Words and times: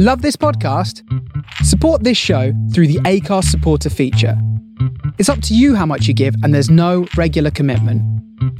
Love 0.00 0.22
this 0.22 0.36
podcast? 0.36 1.02
Support 1.64 2.04
this 2.04 2.16
show 2.16 2.52
through 2.72 2.86
the 2.86 3.00
Acast 3.00 3.46
supporter 3.46 3.90
feature. 3.90 4.40
It's 5.18 5.28
up 5.28 5.42
to 5.42 5.56
you 5.56 5.74
how 5.74 5.86
much 5.86 6.06
you 6.06 6.14
give, 6.14 6.36
and 6.44 6.54
there's 6.54 6.70
no 6.70 7.08
regular 7.16 7.50
commitment. 7.50 8.00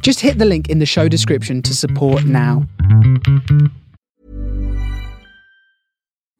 Just 0.02 0.18
hit 0.18 0.38
the 0.38 0.44
link 0.44 0.68
in 0.68 0.80
the 0.80 0.84
show 0.84 1.06
description 1.06 1.62
to 1.62 1.76
support 1.76 2.24
now. 2.24 2.66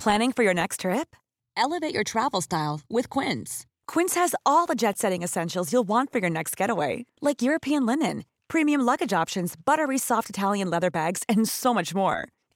Planning 0.00 0.32
for 0.32 0.42
your 0.42 0.54
next 0.54 0.80
trip? 0.80 1.14
Elevate 1.56 1.94
your 1.94 2.02
travel 2.02 2.40
style 2.40 2.80
with 2.90 3.08
Quince. 3.08 3.66
Quince 3.86 4.16
has 4.16 4.34
all 4.44 4.66
the 4.66 4.74
jet 4.74 4.98
setting 4.98 5.22
essentials 5.22 5.72
you'll 5.72 5.84
want 5.84 6.10
for 6.10 6.18
your 6.18 6.30
next 6.30 6.56
getaway, 6.56 7.06
like 7.20 7.40
European 7.40 7.86
linen, 7.86 8.24
premium 8.48 8.80
luggage 8.80 9.12
options, 9.12 9.54
buttery 9.54 9.96
soft 9.96 10.28
Italian 10.28 10.68
leather 10.68 10.90
bags, 10.90 11.22
and 11.28 11.48
so 11.48 11.72
much 11.72 11.94
more. 11.94 12.30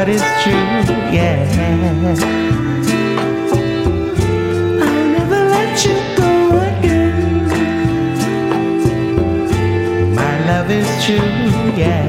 Heart 0.00 0.12
is 0.12 0.22
true, 0.42 0.54
yeah. 1.12 1.44
I'll 4.80 5.08
never 5.16 5.40
let 5.54 5.84
you 5.84 5.96
go 6.16 6.32
again. 6.68 7.44
My 10.14 10.34
love 10.46 10.70
is 10.70 10.88
true, 11.04 11.76
yeah. 11.76 12.08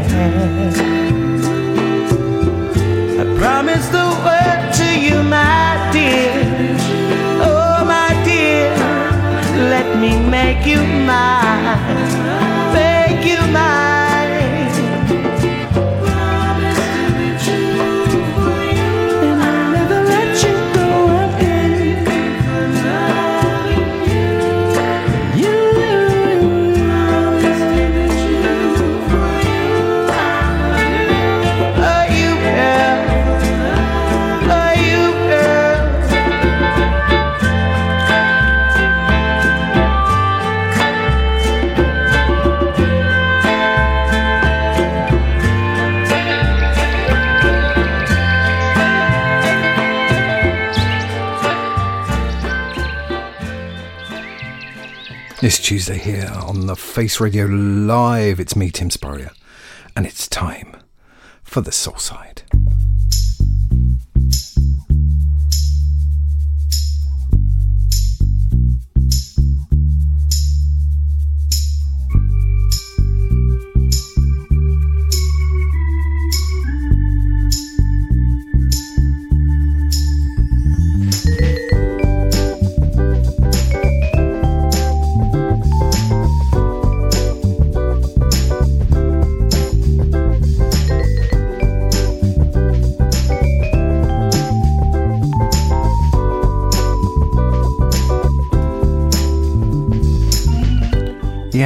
I 3.19 3.23
promise 3.37 3.85
the 3.89 4.07
world 4.23 4.73
to 4.79 4.87
you, 4.97 5.21
my 5.23 5.89
dear. 5.91 6.31
Oh, 7.43 7.83
my 7.83 8.13
dear, 8.23 8.71
let 9.69 9.99
me 9.99 10.17
make 10.29 10.65
you 10.65 10.81
mine, 10.81 11.77
make 12.73 13.25
you 13.25 13.41
mine. 13.51 13.90
This 55.51 55.59
Tuesday 55.59 55.97
here 55.97 56.31
on 56.33 56.67
the 56.67 56.77
Face 56.77 57.19
Radio 57.19 57.45
Live, 57.45 58.39
it's 58.39 58.55
me, 58.55 58.71
Tim 58.71 58.89
Spurrier, 58.89 59.31
and 59.97 60.05
it's 60.05 60.29
time 60.29 60.77
for 61.43 61.59
the 61.59 61.73
Soul 61.73 61.97
Side. 61.97 62.30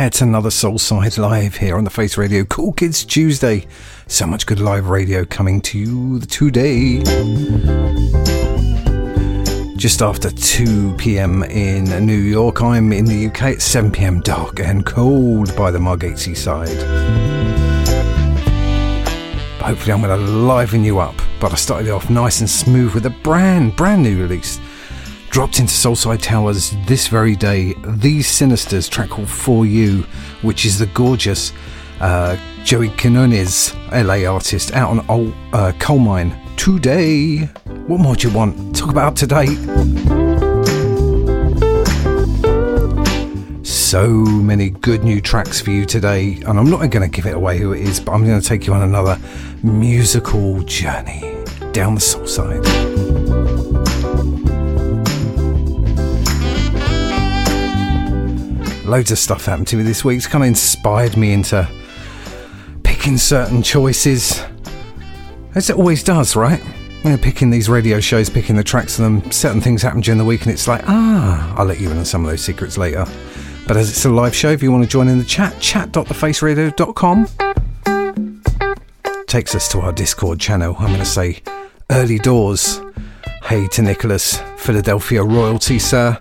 It's 0.06 0.22
another 0.22 0.52
Soul 0.52 0.78
Side 0.78 1.18
live 1.18 1.56
here 1.56 1.76
on 1.78 1.84
the 1.84 1.90
Face 1.90 2.16
Radio. 2.16 2.46
Cool 2.46 2.74
Kids 2.74 3.04
Tuesday. 3.04 3.66
So 4.06 4.28
much 4.28 4.46
good 4.46 4.60
live 4.60 4.88
radio 4.88 5.26
coming 5.26 5.62
to 5.62 5.80
you 5.80 6.20
today. 6.20 7.00
Just 9.76 10.04
after 10.04 10.30
2 10.30 10.94
pm 10.98 11.42
in 11.46 12.06
New 12.06 12.20
York, 12.20 12.62
I'm 12.62 12.94
in 12.94 13.06
the 13.06 13.26
UK 13.26 13.42
at 13.56 13.64
7 13.64 13.92
pm, 13.92 14.22
dark 14.22 14.60
and 14.60 14.86
cold 14.86 15.56
by 15.56 15.72
the 15.72 15.80
Margate 15.80 16.20
Seaside. 16.20 16.84
Hopefully, 19.60 19.92
I'm 19.92 20.04
going 20.04 20.20
to 20.20 20.32
liven 20.32 20.84
you 20.84 21.00
up, 21.00 21.16
but 21.40 21.52
I 21.52 21.56
started 21.56 21.90
off 21.90 22.12
nice 22.12 22.42
and 22.42 22.50
smooth 22.50 22.94
with 22.94 23.08
a 23.08 23.16
brand, 23.24 23.76
brand 23.76 24.04
new 24.04 24.22
release 24.22 24.60
dropped 25.36 25.60
into 25.60 25.74
Soulside 25.74 26.22
Towers 26.22 26.74
this 26.88 27.10
very 27.10 27.36
day. 27.36 27.74
Thee 27.84 28.20
Sinseers 28.20 28.90
track 28.90 29.10
called 29.10 29.28
For 29.28 29.66
You, 29.66 30.04
which 30.44 30.64
is 30.64 30.80
the 30.80 30.86
gorgeous 30.86 31.52
uh, 32.00 32.38
Joey 32.64 32.88
Quinones, 32.92 33.76
LA 33.92 34.24
artist, 34.24 34.72
out 34.72 34.92
on 34.92 35.06
old, 35.10 35.34
uh, 35.52 35.74
Colemine 35.78 36.34
today. 36.56 37.50
What 37.86 38.00
more 38.00 38.16
do 38.16 38.30
you 38.30 38.34
want? 38.34 38.78
Talk 38.78 38.92
about 38.92 39.18
to 39.18 39.28
date. 39.28 39.58
So 43.66 44.08
many 44.08 44.70
good 44.70 45.04
new 45.04 45.20
tracks 45.20 45.60
for 45.60 45.72
you 45.72 45.86
today, 45.86 46.36
and 46.48 46.58
I'm 46.58 46.70
not 46.70 46.78
going 46.90 47.02
to 47.02 47.14
give 47.14 47.26
it 47.26 47.36
away 47.36 47.58
who 47.58 47.74
it 47.74 47.82
is, 47.82 48.00
but 48.00 48.14
I'm 48.14 48.26
going 48.26 48.40
to 48.40 48.48
take 48.48 48.68
you 48.68 48.74
on 48.74 48.84
another 48.84 49.20
musical 49.64 50.62
journey 50.62 51.36
down 51.74 51.96
the 51.96 52.00
soul 52.00 52.26
loads 58.86 59.12
of 59.12 59.18
stuff 59.18 59.46
happened 59.46 59.68
to 59.68 59.78
me 59.78 59.84
this 59.84 60.06
week. 60.06 60.18
It's 60.18 60.28
kind 60.28 60.44
of 60.44 60.48
inspired 60.48 61.18
me 61.18 61.34
into 61.34 61.68
picking 62.84 63.18
certain 63.18 63.62
choices, 63.62 64.44
as 65.56 65.70
it 65.70 65.76
always 65.76 66.04
does, 66.04 66.36
right? 66.36 66.60
When 67.02 67.12
you're 67.12 67.18
picking 67.18 67.50
these 67.50 67.70
radio 67.70 68.00
shows, 68.00 68.30
picking 68.30 68.56
the 68.56 68.64
tracks 68.64 68.98
of 68.98 69.06
them, 69.06 69.32
certain 69.32 69.62
things 69.62 69.82
happen 69.82 70.02
during 70.02 70.18
the 70.18 70.26
week, 70.26 70.42
and 70.44 70.52
it's 70.52 70.68
like, 70.68 70.84
ah, 70.88 71.56
I'll 71.58 71.66
let 71.66 71.80
you 71.80 71.92
in 71.92 71.98
on 71.98 72.06
some 72.06 72.24
of 72.24 72.32
those 72.32 72.42
secrets 72.42 72.78
later. 72.78 73.06
But 73.68 73.78
as 73.78 73.90
it's 73.90 74.06
a 74.06 74.10
live 74.10 74.36
show, 74.36 74.50
if 74.50 74.62
you 74.62 74.72
want 74.72 74.84
to 74.84 74.90
join 74.90 75.08
in 75.08 75.18
the 75.18 75.24
chat, 75.26 75.60
chat.thefaceradio.com 75.60 77.28
takes 79.28 79.56
us 79.56 79.68
to 79.70 79.82
our 79.82 79.92
Discord 79.92 80.40
channel. 80.40 80.76
I'm 80.80 80.88
going 80.88 81.00
to 81.00 81.06
say 81.06 81.42
early 81.92 82.20
doors. 82.20 82.80
Hey 83.44 83.68
to 83.70 83.82
Nicholas, 83.82 84.40
Philadelphia 84.58 85.24
royalty, 85.24 85.78
sir 85.78 86.20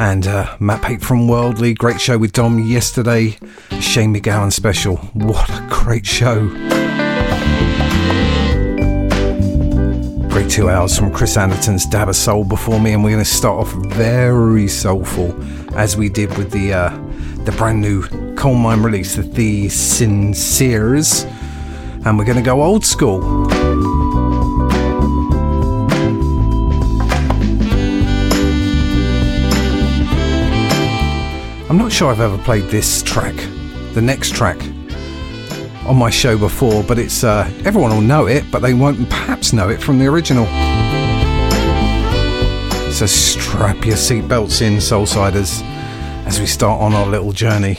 and 0.00 0.26
uh, 0.26 0.56
Matt 0.58 0.82
Pate 0.82 1.02
from 1.02 1.28
Worldly. 1.28 1.74
Great 1.74 2.00
show 2.00 2.16
with 2.16 2.32
Dom 2.32 2.58
yesterday. 2.58 3.36
Shane 3.80 4.14
MacGowan 4.14 4.50
special. 4.50 4.96
What 4.96 5.48
a 5.50 5.66
great 5.68 6.06
show. 6.06 6.48
Great 10.30 10.50
two 10.50 10.70
hours 10.70 10.98
from 10.98 11.12
Chris 11.12 11.36
Anderton's 11.36 11.84
Dab 11.84 12.08
of 12.08 12.16
Soul 12.16 12.44
before 12.44 12.80
me, 12.80 12.94
and 12.94 13.04
we're 13.04 13.10
going 13.10 13.22
to 13.22 13.30
start 13.30 13.66
off 13.66 13.72
very 13.92 14.68
soulful 14.68 15.36
as 15.76 15.98
we 15.98 16.08
did 16.08 16.36
with 16.38 16.50
the 16.50 16.72
uh, 16.72 16.88
the 17.44 17.52
brand 17.52 17.82
new 17.82 18.02
Colemine 18.36 18.82
release, 18.82 19.16
Thee 19.16 19.66
Sinseers, 19.66 21.24
and 22.06 22.18
we're 22.18 22.24
going 22.24 22.38
to 22.38 22.42
go 22.42 22.62
old 22.62 22.86
school. 22.86 23.50
I'm 31.70 31.78
not 31.78 31.92
sure 31.92 32.10
I've 32.10 32.20
ever 32.20 32.36
played 32.36 32.64
this 32.64 33.00
track, 33.00 33.36
the 33.94 34.02
next 34.02 34.34
track, 34.34 34.60
on 35.86 35.94
my 35.94 36.10
show 36.10 36.36
before, 36.36 36.82
but 36.82 36.98
it's 36.98 37.22
uh, 37.22 37.48
everyone 37.64 37.92
will 37.92 38.00
know 38.00 38.26
it, 38.26 38.42
but 38.50 38.58
they 38.58 38.74
won't 38.74 39.08
perhaps 39.08 39.52
know 39.52 39.68
it 39.68 39.80
from 39.80 40.00
the 40.00 40.08
original. 40.08 40.46
So 42.90 43.06
strap 43.06 43.86
your 43.86 43.94
seatbelts 43.94 44.62
in, 44.62 44.78
Soulsiders, 44.78 45.62
as 46.26 46.40
we 46.40 46.46
start 46.46 46.80
on 46.80 46.92
our 46.92 47.06
little 47.06 47.30
journey. 47.30 47.78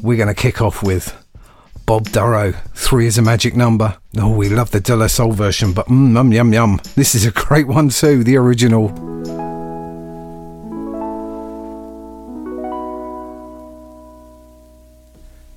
We're 0.00 0.16
going 0.16 0.28
to 0.28 0.34
kick 0.34 0.62
off 0.62 0.82
with 0.82 1.14
Bob 1.84 2.08
Dorough. 2.12 2.52
Three 2.72 3.04
is 3.04 3.18
a 3.18 3.22
magic 3.22 3.54
number. 3.54 3.98
Oh, 4.16 4.34
we 4.34 4.48
love 4.48 4.70
the 4.70 4.80
De 4.80 4.96
La 4.96 5.08
Soul 5.08 5.32
version, 5.32 5.74
but 5.74 5.88
mm, 5.88 6.14
yum 6.14 6.32
yum 6.32 6.54
yum. 6.54 6.80
This 6.94 7.14
is 7.14 7.26
a 7.26 7.30
great 7.30 7.66
one 7.66 7.90
too, 7.90 8.24
the 8.24 8.38
original. 8.38 8.88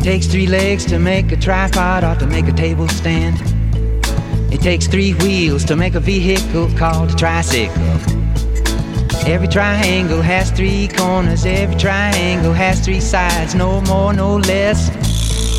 It 0.00 0.04
takes 0.04 0.26
three 0.26 0.46
legs 0.46 0.86
to 0.86 0.98
make 0.98 1.30
a 1.30 1.36
tripod 1.36 2.04
or 2.04 2.14
to 2.20 2.26
make 2.26 2.48
a 2.48 2.52
table 2.52 2.88
stand. 2.88 3.36
It 4.50 4.62
takes 4.62 4.86
three 4.86 5.12
wheels 5.12 5.62
to 5.66 5.76
make 5.76 5.94
a 5.94 6.00
vehicle 6.00 6.70
called 6.78 7.10
a 7.10 7.14
tricycle. 7.14 7.76
Every 9.26 9.46
triangle 9.46 10.22
has 10.22 10.50
three 10.52 10.88
corners, 10.88 11.44
every 11.44 11.76
triangle 11.76 12.54
has 12.54 12.82
three 12.82 12.98
sides, 12.98 13.54
no 13.54 13.82
more, 13.82 14.14
no 14.14 14.38
less. 14.38 14.88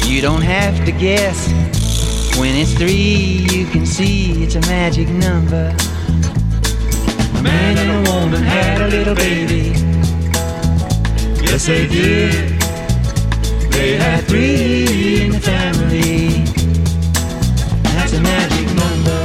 You 0.10 0.22
don't 0.22 0.42
have 0.42 0.86
to 0.86 0.92
guess. 0.92 1.48
When 2.40 2.56
it's 2.56 2.74
three, 2.74 3.46
you 3.52 3.68
can 3.68 3.86
see 3.86 4.44
it's 4.44 4.56
a 4.56 4.62
magic 4.62 5.08
number. 5.10 5.76
A 7.38 7.42
man 7.44 7.78
and 7.78 8.08
a 8.08 8.12
woman 8.12 8.42
had 8.42 8.82
a 8.82 8.88
little 8.88 9.14
baby. 9.14 9.74
Yes, 11.46 11.68
they 11.68 11.88
did. 11.88 12.51
They 13.72 13.96
had 13.98 14.26
three 14.28 15.22
in 15.22 15.32
the 15.32 15.40
family. 15.40 16.44
That's 17.84 18.14
a 18.14 18.22
magic 18.22 18.68
number. 18.76 19.20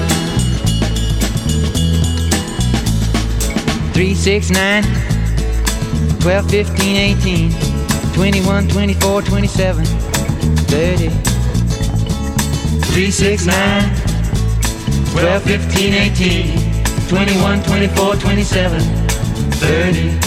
Three, 3.93 4.15
six, 4.15 4.51
nine, 4.51 4.85
12, 6.21 6.51
15, 6.51 6.97
18, 6.97 7.53
21, 8.15 8.69
24, 8.69 9.23
27, 9.23 9.85
30. 9.85 11.09
3, 12.97 13.11
6, 13.11 13.47
9, 13.47 13.97
12, 15.13 15.43
15, 15.43 15.95
18, 15.95 17.09
21, 17.09 17.63
24, 17.63 18.17
27, 18.17 18.81
30. 18.81 20.27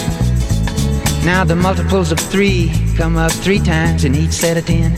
Now 1.25 1.43
the 1.43 1.55
multiples 1.55 2.11
of 2.11 2.19
3 2.19 2.88
come 2.99 3.15
up 3.15 3.31
3 3.31 3.59
times 3.59 4.03
in 4.03 4.13
each 4.13 4.33
set 4.33 4.57
of 4.57 4.65
10. 4.65 4.91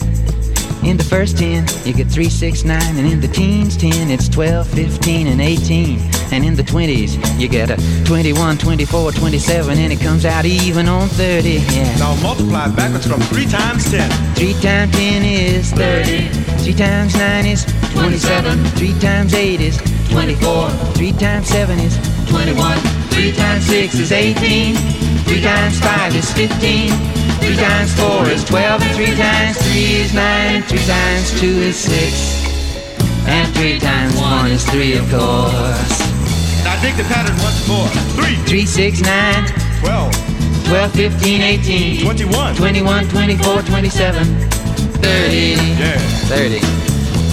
In 0.84 0.96
the 0.96 1.06
first 1.08 1.38
10, 1.38 1.68
you 1.86 1.94
get 1.94 2.08
3, 2.08 2.28
6, 2.28 2.64
9, 2.64 2.96
and 2.96 3.06
in 3.06 3.20
the 3.20 3.28
teens 3.28 3.76
10, 3.76 4.10
it's 4.10 4.28
12, 4.28 4.66
15, 4.70 5.28
and 5.28 5.40
18. 5.40 6.00
And 6.32 6.44
in 6.44 6.56
the 6.56 6.64
20s, 6.64 7.14
you 7.38 7.46
get 7.46 7.70
a 7.70 7.76
21, 8.04 8.58
24, 8.58 9.12
27, 9.12 9.78
and 9.78 9.92
it 9.92 10.00
comes 10.00 10.24
out 10.24 10.44
even 10.44 10.88
on 10.88 11.06
30. 11.10 11.48
Yeah. 11.48 11.96
Now 11.98 12.20
multiply 12.20 12.66
backwards 12.74 13.06
from 13.06 13.20
3 13.20 13.46
times 13.46 13.88
10. 13.88 14.10
3 14.34 14.52
times 14.54 14.96
10 14.96 15.22
is 15.22 15.70
30. 15.70 16.28
3 16.58 16.74
times 16.74 17.14
9 17.14 17.46
is 17.46 17.64
27. 17.92 18.64
3 18.64 18.98
times 18.98 19.32
8 19.32 19.60
is 19.60 19.76
24. 20.10 20.70
3 20.98 21.12
times 21.12 21.46
7 21.46 21.78
is 21.78 21.94
21. 22.28 22.78
3 23.10 23.32
times 23.32 23.64
6 23.66 23.94
is 23.94 24.10
18. 24.10 24.74
3 24.74 25.40
times 25.40 25.78
5 25.78 26.16
is 26.16 26.32
15 26.32 27.31
three 27.52 27.62
times 27.62 27.94
four 27.94 28.26
is 28.28 28.44
twelve, 28.44 28.80
and 28.80 28.96
three 28.96 29.14
times 29.14 29.58
three 29.58 30.00
is 30.00 30.14
nine, 30.14 30.62
three 30.62 30.84
times 30.86 31.38
two 31.38 31.46
is 31.46 31.76
six, 31.76 32.46
and 33.26 33.52
three 33.54 33.78
times 33.78 34.16
one 34.16 34.50
is 34.50 34.64
three, 34.70 34.96
of 34.96 35.04
course. 35.10 35.98
Now 36.64 36.80
dig 36.80 36.96
the 36.96 37.04
pattern 37.04 37.36
once 37.42 37.68
more. 37.68 37.88
Three, 38.16 38.36
three, 38.46 38.64
six, 38.64 39.02
nine, 39.02 39.46
twelve, 39.80 40.14
twelve, 40.64 40.92
fifteen, 40.92 41.42
eighteen, 41.42 42.00
twenty-one, 42.02 42.54
twenty-one, 42.54 43.08
twenty-four, 43.08 43.60
twenty-seven, 43.62 44.24
thirty, 45.02 45.56
yeah, 45.76 45.98
thirty. 46.28 46.91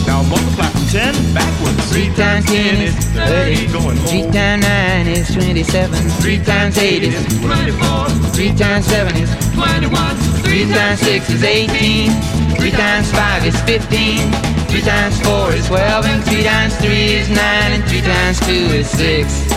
Now 0.09 0.23
multiply 0.23 0.65
from 0.73 0.87
10 0.89 1.13
backwards. 1.35 1.85
3 1.93 2.09
times 2.15 2.45
10 2.45 2.81
is 2.81 2.95
30. 3.13 3.67
Going 3.69 3.95
home. 3.97 4.07
3 4.09 4.31
times 4.33 4.65
9 4.65 5.07
is 5.07 5.31
27. 5.31 5.93
3 5.93 6.43
times 6.43 6.77
8 6.79 7.03
is 7.03 7.41
24. 7.45 8.09
3 8.33 8.55
times 8.57 8.85
7 8.87 9.15
is 9.21 9.29
21. 9.53 10.15
3 10.41 10.73
times 10.73 10.99
6 11.01 11.29
is 11.29 11.43
18. 11.43 12.09
3 12.57 12.71
times 12.71 13.11
5 13.11 13.45
is 13.45 13.61
15. 13.69 14.33
3 14.73 14.81
times 14.81 15.21
4 15.21 15.53
is 15.53 15.67
12. 15.67 16.05
And 16.05 16.23
3 16.25 16.43
times 16.43 16.75
3 16.77 16.89
is 16.89 17.29
9. 17.29 17.37
And 17.37 17.83
3 17.85 18.01
times 18.01 18.39
2 18.39 18.51
is 18.81 18.89
6. 18.89 19.53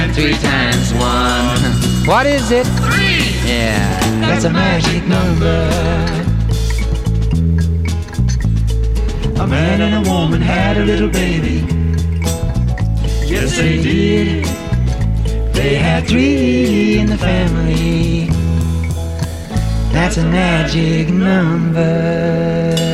And 0.00 0.14
3 0.14 0.32
times 0.32 0.94
1. 0.94 2.08
What 2.08 2.24
is 2.24 2.50
it? 2.50 2.64
3. 2.64 3.44
Yeah. 3.44 4.00
That's 4.24 4.44
a 4.44 4.50
magic 4.50 5.04
number. 5.04 6.27
A 9.40 9.46
man 9.46 9.80
and 9.80 10.04
a 10.04 10.10
woman 10.10 10.40
had 10.40 10.76
a 10.76 10.84
little 10.84 11.08
baby. 11.08 11.64
Yes, 13.24 13.56
they 13.56 13.80
did. 13.80 14.44
They 15.54 15.76
had 15.76 16.08
three 16.08 16.98
in 16.98 17.06
the 17.06 17.18
family. 17.18 18.28
That's 19.92 20.16
a 20.16 20.24
magic 20.24 21.08
number. 21.10 22.87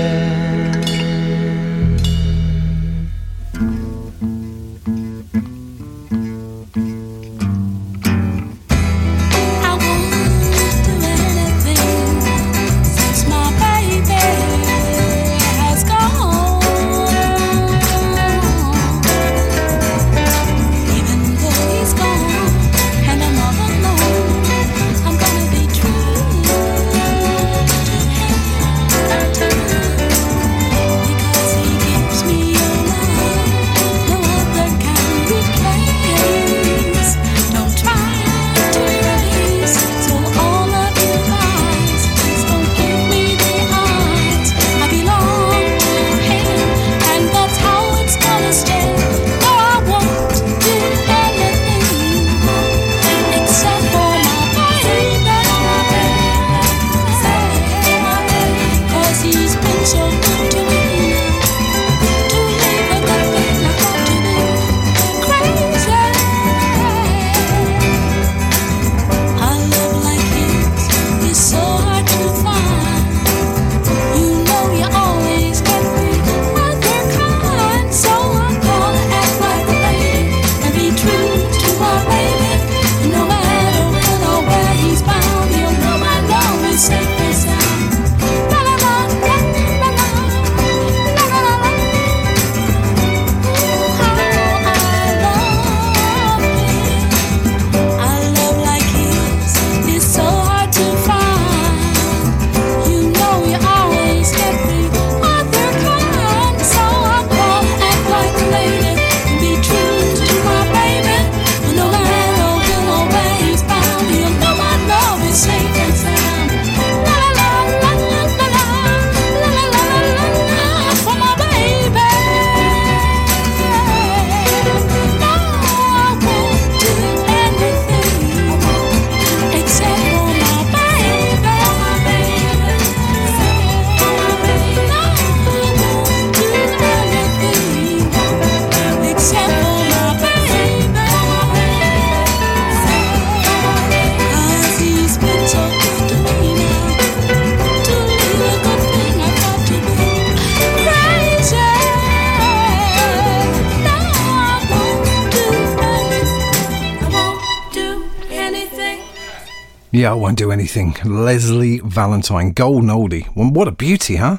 Leslie 161.04 161.80
Valentine, 161.80 162.52
golden 162.52 162.88
oldie. 162.88 163.26
What 163.34 163.68
a 163.68 163.72
beauty, 163.72 164.16
huh? 164.16 164.38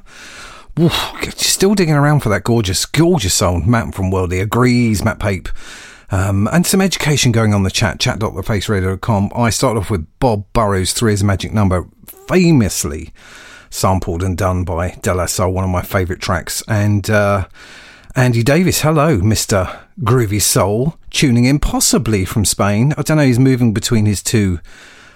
Oof, 0.79 0.93
still 1.37 1.73
digging 1.73 1.95
around 1.95 2.19
for 2.19 2.29
that 2.29 2.43
gorgeous, 2.43 2.85
gorgeous 2.85 3.33
soul. 3.33 3.61
Matt 3.61 3.95
from 3.95 4.11
Worldly 4.11 4.41
agrees, 4.41 5.03
Matt 5.03 5.19
Pape. 5.19 5.47
Um, 6.11 6.47
and 6.51 6.65
some 6.65 6.81
education 6.81 7.31
going 7.31 7.53
on 7.53 7.63
the 7.63 7.71
chat, 7.71 7.99
chat.thefaceradio.com. 7.99 9.31
I 9.35 9.49
start 9.49 9.77
off 9.77 9.89
with 9.89 10.07
Bob 10.19 10.45
Dorough, 10.53 10.85
Three 10.85 11.13
is 11.13 11.21
a 11.21 11.25
Magic 11.25 11.53
Number, 11.53 11.87
famously 12.27 13.13
sampled 13.69 14.23
and 14.23 14.37
done 14.37 14.63
by 14.63 14.91
De 15.01 15.13
La 15.13 15.25
Soul, 15.25 15.53
one 15.53 15.63
of 15.63 15.69
my 15.69 15.81
favourite 15.81 16.21
tracks. 16.21 16.61
And 16.67 17.09
uh, 17.09 17.47
Andy 18.15 18.43
Davis, 18.43 18.81
hello, 18.81 19.19
Mr. 19.19 19.79
Groovy 20.01 20.41
Soul, 20.41 20.97
tuning 21.09 21.45
in 21.45 21.59
possibly 21.59 22.25
from 22.25 22.45
Spain. 22.45 22.93
I 22.97 23.01
don't 23.01 23.17
know, 23.17 23.25
he's 23.25 23.39
moving 23.39 23.73
between 23.73 24.05
his 24.05 24.21
two 24.21 24.59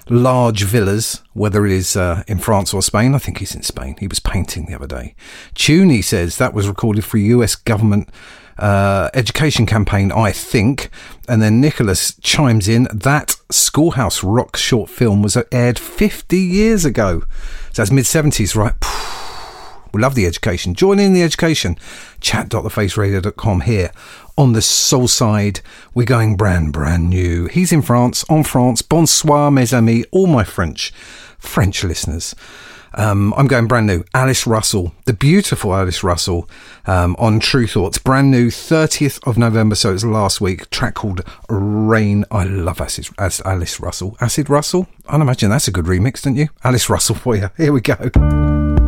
large 0.10 0.64
villas, 0.64 1.22
whether 1.34 1.66
it 1.66 1.72
is 1.72 1.96
uh, 1.96 2.24
in 2.28 2.40
France 2.40 2.74
or 2.74 2.82
Spain. 2.82 3.16
I 3.16 3.20
think 3.20 3.38
he's 3.38 3.56
in 3.56 3.64
Spain. 3.64 3.96
He 4.00 4.08
was 4.08 4.20
painting 4.20 4.66
the 4.66 4.76
other 4.76 4.88
day. 4.88 5.16
Tuney 5.56 6.04
says 6.04 6.38
that 6.38 6.54
was 6.54 6.68
recorded 6.68 7.06
for 7.06 7.18
a 7.18 7.22
US 7.22 7.56
government 7.56 8.10
uh, 8.58 9.10
education 9.14 9.66
campaign, 9.66 10.12
I 10.12 10.32
think. 10.32 10.90
And 11.28 11.42
then 11.42 11.62
Nicholas 11.62 12.16
chimes 12.22 12.68
in 12.68 12.88
that 12.94 13.36
Schoolhouse 13.50 14.24
Rock 14.24 14.58
short 14.58 14.90
film 14.90 15.22
was 15.22 15.38
aired 15.52 15.80
50 15.80 16.38
years 16.38 16.86
ago. 16.86 17.22
So 17.72 17.82
that's 17.82 17.92
mid 17.92 18.06
70s, 18.06 18.56
right? 18.56 18.74
We 19.94 20.02
love 20.02 20.16
the 20.16 20.26
education. 20.26 20.74
Join 20.74 21.00
in 21.00 21.14
the 21.14 21.24
education. 21.24 21.78
Chat.thefaceradio.com 22.22 23.62
here 23.62 23.92
on 24.38 24.54
the 24.54 24.62
soul 24.62 25.08
side. 25.08 25.62
We're 25.94 26.06
going 26.06 26.38
brand, 26.38 26.72
brand 26.74 27.10
new. 27.10 27.48
He's 27.48 27.72
in 27.72 27.82
France, 27.82 28.24
en 28.30 28.44
France. 28.44 28.82
Bonsoir, 28.82 29.52
mes 29.52 29.74
amis, 29.74 30.06
all 30.12 30.28
my 30.28 30.44
French, 30.44 30.94
French 31.38 31.84
listeners. 31.84 32.36
Um, 32.94 33.34
I'm 33.38 33.48
going 33.48 33.68
brand 33.68 33.88
new. 33.88 34.04
Alice 34.14 34.48
Russell, 34.48 34.94
the 35.06 35.14
beautiful 35.14 35.76
Alice 35.76 36.04
Russell 36.04 36.50
um, 36.88 37.16
on 37.20 37.40
Tru 37.40 37.68
Thoughts. 37.68 37.98
Brand 37.98 38.32
new, 38.32 38.48
30th 38.48 39.26
of 39.28 39.38
November, 39.38 39.76
so 39.76 39.94
it's 39.94 40.04
last 40.04 40.42
week. 40.42 40.70
Track 40.70 40.96
called 40.96 41.22
Rain. 41.50 42.26
I 42.32 42.46
love 42.46 42.82
Acid, 42.82 43.10
Alice 43.18 43.80
Russell. 43.80 44.18
Acid 44.20 44.50
Russell? 44.50 44.88
I'd 45.08 45.22
imagine 45.22 45.50
that's 45.50 45.68
a 45.68 45.72
good 45.72 45.86
remix, 45.86 46.24
don't 46.24 46.36
you? 46.36 46.50
Alice 46.64 46.90
Russell 46.90 47.16
for 47.16 47.36
you. 47.36 47.50
Here 47.58 47.74
we 47.74 47.82
go. 47.82 48.79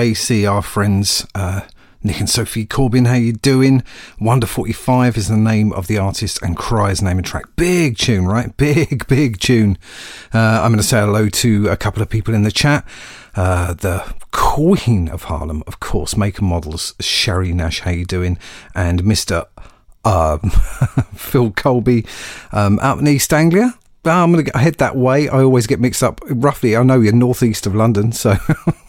AC. 0.00 0.46
Our 0.46 0.62
friends 0.62 1.26
uh, 1.34 1.60
Nick 2.02 2.20
and 2.20 2.30
Sophie 2.30 2.64
Corbin, 2.64 3.04
how 3.04 3.14
you 3.14 3.34
doing? 3.34 3.84
Wonder 4.18 4.46
45 4.46 5.18
is 5.18 5.28
the 5.28 5.36
name 5.36 5.72
of 5.74 5.86
the 5.86 5.98
artist 5.98 6.40
and 6.42 6.56
Cry's 6.56 7.02
name 7.02 7.18
and 7.18 7.26
track. 7.26 7.44
Big 7.56 7.98
tune, 7.98 8.26
right? 8.26 8.56
Big, 8.56 9.06
big 9.06 9.38
tune. 9.38 9.76
Uh, 10.32 10.62
I'm 10.62 10.70
going 10.70 10.78
to 10.78 10.82
say 10.82 11.00
hello 11.00 11.28
to 11.28 11.68
a 11.68 11.76
couple 11.76 12.02
of 12.02 12.08
people 12.08 12.32
in 12.32 12.42
the 12.42 12.50
chat. 12.50 12.86
Uh, 13.36 13.74
the 13.74 14.14
Queen 14.32 15.08
of 15.08 15.24
Harlem, 15.24 15.62
of 15.66 15.80
course, 15.80 16.16
Maker 16.16 16.44
Models, 16.44 16.94
Sherry 17.00 17.52
Nash, 17.52 17.80
how 17.80 17.90
you 17.90 18.06
doing? 18.06 18.38
And 18.74 19.02
Mr. 19.02 19.46
Um, 20.04 20.50
Phil 21.14 21.50
Colby 21.50 22.06
um, 22.52 22.78
out 22.80 22.98
in 22.98 23.06
East 23.06 23.32
Anglia. 23.34 23.74
Ah, 24.06 24.22
I'm 24.22 24.32
going 24.32 24.46
to 24.46 24.58
head 24.58 24.76
that 24.76 24.96
way. 24.96 25.28
I 25.28 25.42
always 25.42 25.66
get 25.66 25.78
mixed 25.78 26.02
up. 26.02 26.22
Roughly, 26.24 26.74
I 26.74 26.82
know 26.82 27.00
you're 27.00 27.12
northeast 27.12 27.66
of 27.66 27.74
London, 27.74 28.12
so. 28.12 28.36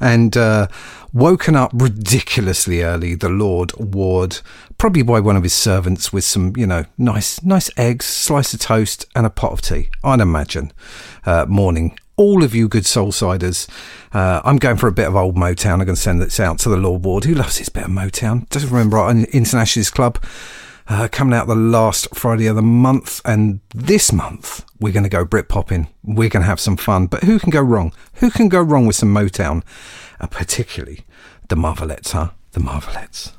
and 0.00 0.36
uh, 0.36 0.68
woken 1.12 1.56
up 1.56 1.70
ridiculously 1.74 2.82
early. 2.82 3.14
The 3.14 3.28
Lord 3.28 3.72
Ward, 3.74 4.40
probably 4.78 5.02
by 5.02 5.20
one 5.20 5.36
of 5.36 5.42
his 5.42 5.54
servants, 5.54 6.12
with 6.12 6.24
some, 6.24 6.54
you 6.56 6.66
know, 6.66 6.84
nice, 6.98 7.42
nice 7.42 7.70
eggs, 7.76 8.04
slice 8.04 8.54
of 8.54 8.60
toast, 8.60 9.06
and 9.14 9.26
a 9.26 9.30
pot 9.30 9.52
of 9.52 9.60
tea. 9.60 9.90
I'd 10.04 10.20
imagine. 10.20 10.72
Uh, 11.24 11.46
morning. 11.48 11.98
All 12.18 12.42
of 12.42 12.54
you 12.54 12.66
good 12.66 12.86
soul 12.86 13.12
siders, 13.12 13.68
uh, 14.14 14.40
I'm 14.42 14.56
going 14.56 14.78
for 14.78 14.88
a 14.88 14.92
bit 14.92 15.06
of 15.06 15.14
old 15.14 15.36
Motown. 15.36 15.72
I'm 15.72 15.84
going 15.84 15.88
to 15.88 15.96
send 15.96 16.22
this 16.22 16.40
out 16.40 16.58
to 16.60 16.70
the 16.70 16.78
Lord 16.78 17.04
Ward, 17.04 17.24
who 17.24 17.34
loves 17.34 17.58
his 17.58 17.68
bit 17.68 17.84
of 17.84 17.90
Motown. 17.90 18.48
Doesn't 18.48 18.70
remember 18.70 18.96
right, 18.96 19.10
on 19.10 19.24
Internationalist 19.26 19.92
Club. 19.92 20.18
Uh, 20.88 21.08
coming 21.10 21.34
out 21.34 21.48
the 21.48 21.54
last 21.56 22.06
Friday 22.14 22.46
of 22.46 22.54
the 22.54 22.62
month, 22.62 23.20
and 23.24 23.58
this 23.74 24.12
month 24.12 24.64
we're 24.78 24.92
going 24.92 25.02
to 25.02 25.08
go 25.08 25.24
Brit 25.24 25.48
popping. 25.48 25.88
We're 26.04 26.28
going 26.28 26.42
to 26.42 26.48
have 26.48 26.60
some 26.60 26.76
fun, 26.76 27.06
but 27.06 27.24
who 27.24 27.40
can 27.40 27.50
go 27.50 27.60
wrong? 27.60 27.92
Who 28.14 28.30
can 28.30 28.48
go 28.48 28.62
wrong 28.62 28.86
with 28.86 28.94
some 28.94 29.12
Motown, 29.12 29.64
and 30.20 30.30
particularly 30.30 31.04
the 31.48 31.56
Marvelettes, 31.56 32.12
huh? 32.12 32.30
The 32.52 32.60
Marvelettes. 32.60 33.32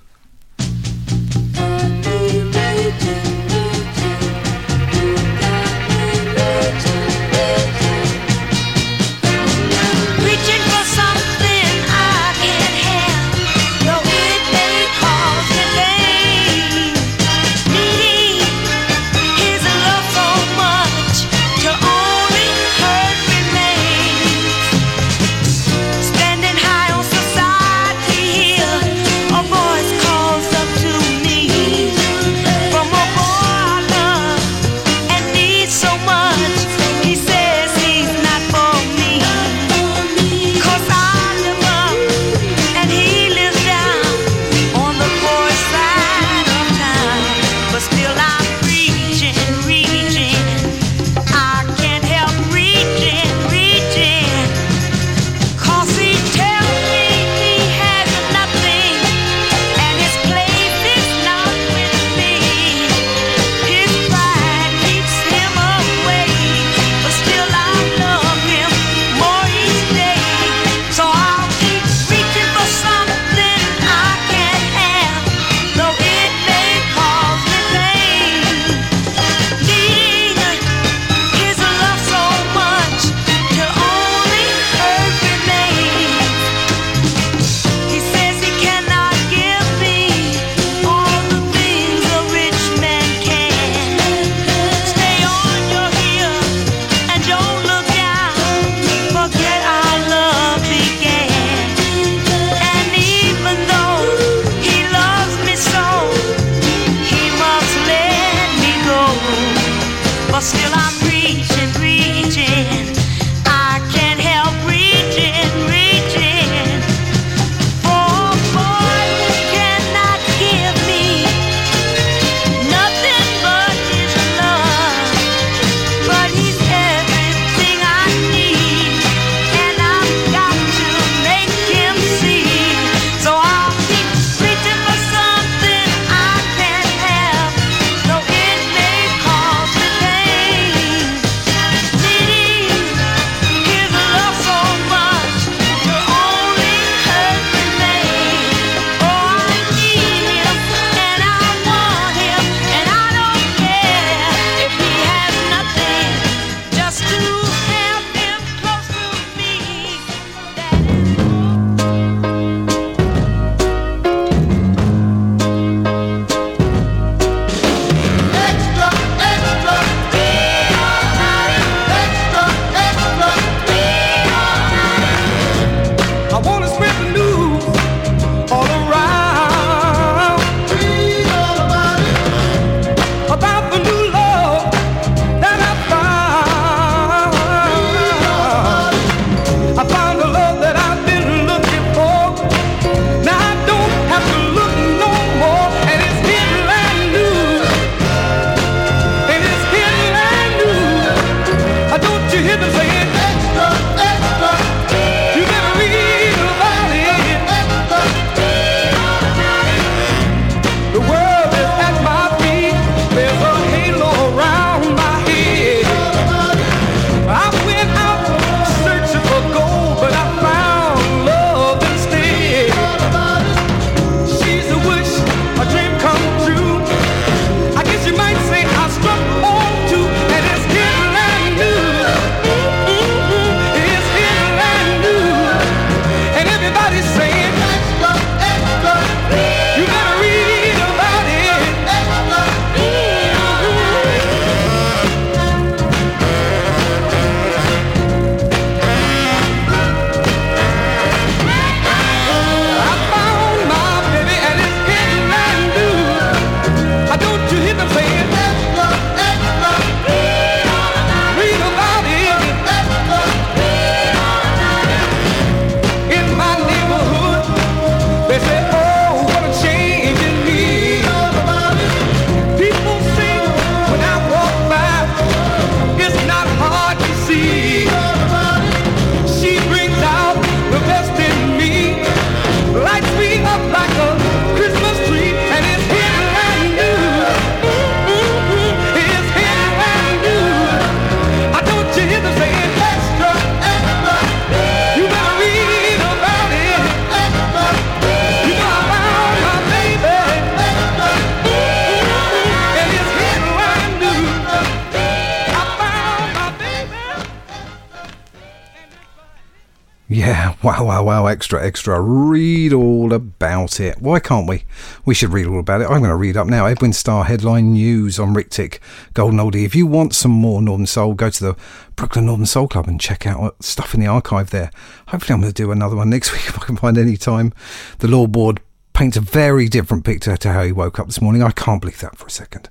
Extra. 311.67 311.99
Read 311.99 312.71
all 312.71 313.11
about 313.11 313.81
it. 313.81 314.01
Why 314.01 314.21
can't 314.21 314.47
we? 314.47 314.63
We 315.03 315.13
should 315.13 315.33
read 315.33 315.47
all 315.47 315.59
about 315.59 315.81
it. 315.81 315.89
I'm 315.89 315.99
going 315.99 316.03
to 316.03 316.15
read 316.15 316.37
up 316.37 316.47
now. 316.47 316.65
Edwin 316.65 316.93
Starr 316.93 317.25
headline 317.25 317.73
news 317.73 318.17
on 318.19 318.33
Ric-Tic, 318.33 318.79
Golden 319.13 319.37
Oldie. 319.37 319.65
If 319.65 319.75
you 319.75 319.85
want 319.85 320.15
some 320.15 320.31
more 320.31 320.61
Northern 320.61 320.85
Soul, 320.85 321.13
go 321.13 321.29
to 321.29 321.43
the 321.43 321.57
Brooklyn 321.97 322.27
Northern 322.27 322.45
Soul 322.45 322.69
Club 322.69 322.87
and 322.87 323.01
check 323.01 323.27
out 323.27 323.61
stuff 323.61 323.93
in 323.93 323.99
the 323.99 324.07
archive 324.07 324.49
there. 324.51 324.71
Hopefully, 325.09 325.33
I'm 325.33 325.41
going 325.41 325.51
to 325.51 325.61
do 325.61 325.73
another 325.73 325.97
one 325.97 326.09
next 326.11 326.31
week 326.31 326.47
if 326.47 326.57
I 326.57 326.65
can 326.65 326.77
find 326.77 326.97
any 326.97 327.17
time. 327.17 327.51
The 327.99 328.07
Lord 328.07 328.33
Ward 328.33 328.61
paints 328.93 329.17
a 329.17 329.21
very 329.21 329.67
different 329.67 330.05
picture 330.05 330.37
to 330.37 330.53
how 330.53 330.63
he 330.63 330.71
woke 330.71 330.99
up 330.99 331.07
this 331.07 331.21
morning. 331.21 331.43
I 331.43 331.51
can't 331.51 331.81
believe 331.81 331.99
that 331.99 332.15
for 332.15 332.27
a 332.27 332.31
second. 332.31 332.69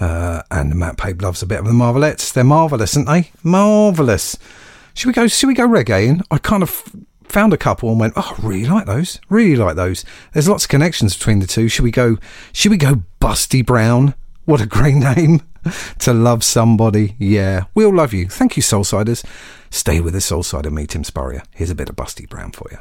Uh, 0.00 0.42
and 0.50 0.74
Matt 0.74 0.98
Pape 0.98 1.22
loves 1.22 1.40
a 1.40 1.46
bit 1.46 1.60
of 1.60 1.66
the 1.66 1.72
Marvelettes. 1.72 2.32
They're 2.32 2.42
marvellous, 2.42 2.96
aren't 2.96 3.08
they? 3.08 3.30
Marvellous. 3.44 4.36
Should 4.94 5.06
we 5.06 5.12
go? 5.12 5.28
Should 5.28 5.46
we 5.46 5.54
go 5.54 5.68
reggae? 5.68 6.08
In? 6.08 6.22
I 6.32 6.38
kind 6.38 6.64
of 6.64 6.84
found 7.34 7.52
a 7.52 7.56
couple 7.56 7.90
and 7.90 7.98
went, 7.98 8.12
oh, 8.14 8.36
I 8.38 8.46
really 8.46 8.66
like 8.66 8.86
those. 8.86 9.20
Really 9.28 9.56
like 9.56 9.74
those. 9.74 10.04
There's 10.32 10.48
lots 10.48 10.66
of 10.66 10.70
connections 10.70 11.16
between 11.16 11.40
the 11.40 11.48
two. 11.48 11.68
Should 11.68 11.82
we 11.82 11.90
go? 11.90 12.16
Should 12.52 12.70
we 12.70 12.76
go? 12.76 13.02
Busty 13.20 13.66
Brown. 13.66 14.14
What 14.44 14.60
a 14.60 14.66
great 14.66 14.94
name 15.16 15.42
to 15.98 16.12
love 16.12 16.44
somebody. 16.44 17.16
Yeah, 17.18 17.64
we'll 17.74 17.92
love 17.92 18.12
you. 18.12 18.28
Thank 18.28 18.56
you, 18.56 18.62
Soulsiders. 18.62 19.24
Stay 19.68 19.98
with 20.00 20.14
us, 20.14 20.30
Soulsider. 20.30 20.70
Me, 20.70 20.86
Tim 20.86 21.02
Spurrier. 21.02 21.42
Here's 21.50 21.70
a 21.70 21.74
bit 21.74 21.88
of 21.88 21.96
Busty 21.96 22.28
Brown 22.28 22.52
for 22.52 22.68
you. 22.70 22.78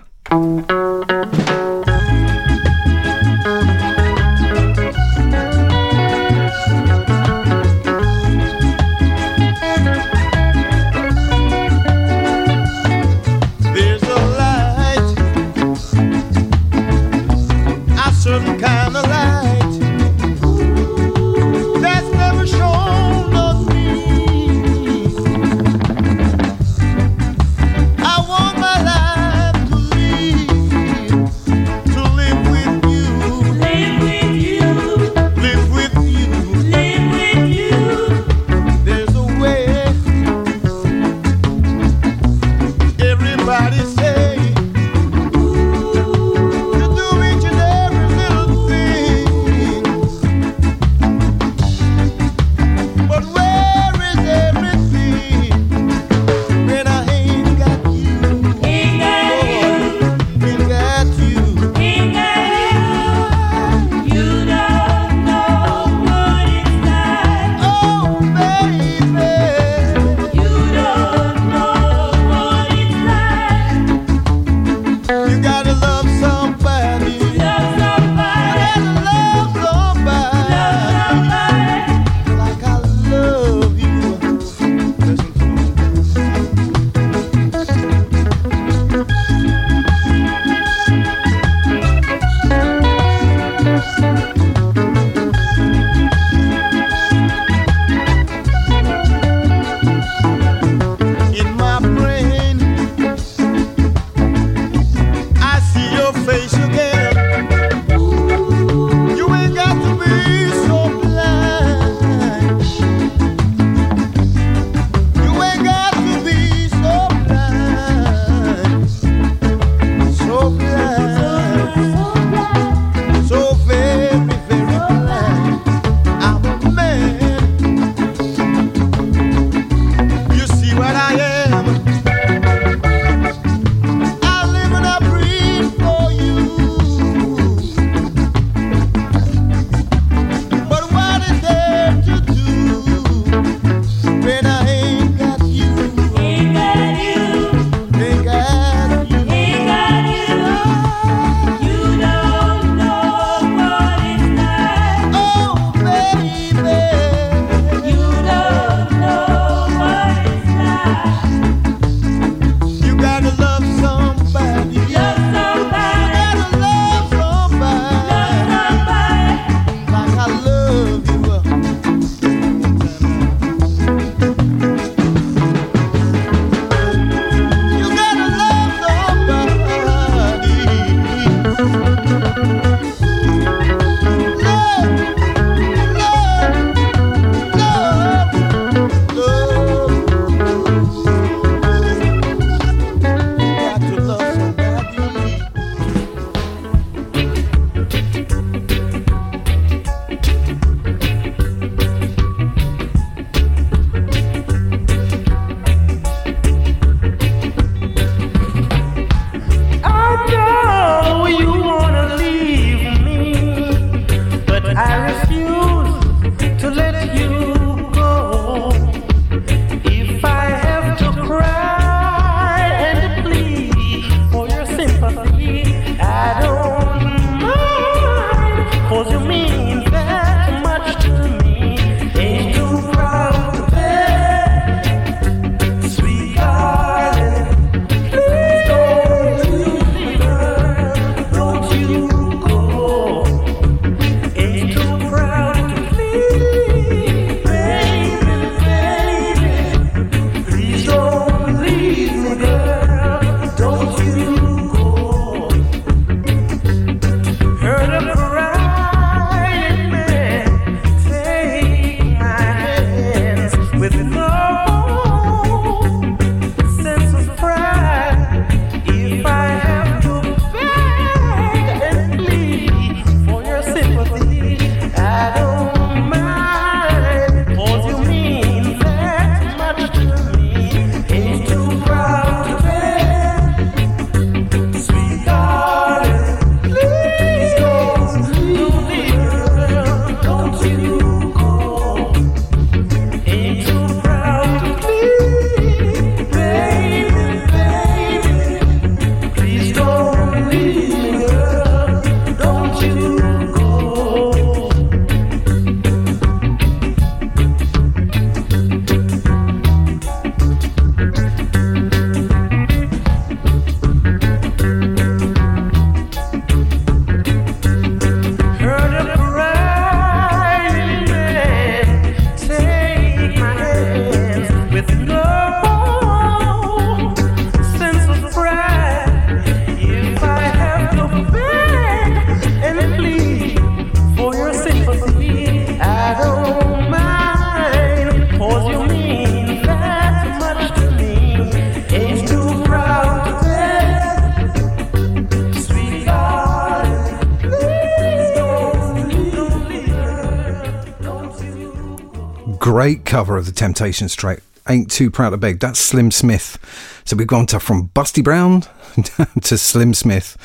Great 352.73 353.05
cover 353.05 353.37
of 353.37 353.45
the 353.45 353.51
Temptations 353.51 354.15
track. 354.15 354.41
Ain't 354.67 354.89
too 354.89 355.11
proud 355.11 355.29
to 355.29 355.37
beg. 355.37 355.59
That's 355.59 355.79
Slim 355.79 356.09
Smith. 356.09 356.57
So 357.05 357.15
we've 357.15 357.27
gone 357.27 357.45
to 357.47 357.59
from 357.59 357.89
Busty 357.89 358.23
Brown 358.23 358.61
to 359.43 359.59
Slim 359.59 359.93
Smith, 359.93 360.35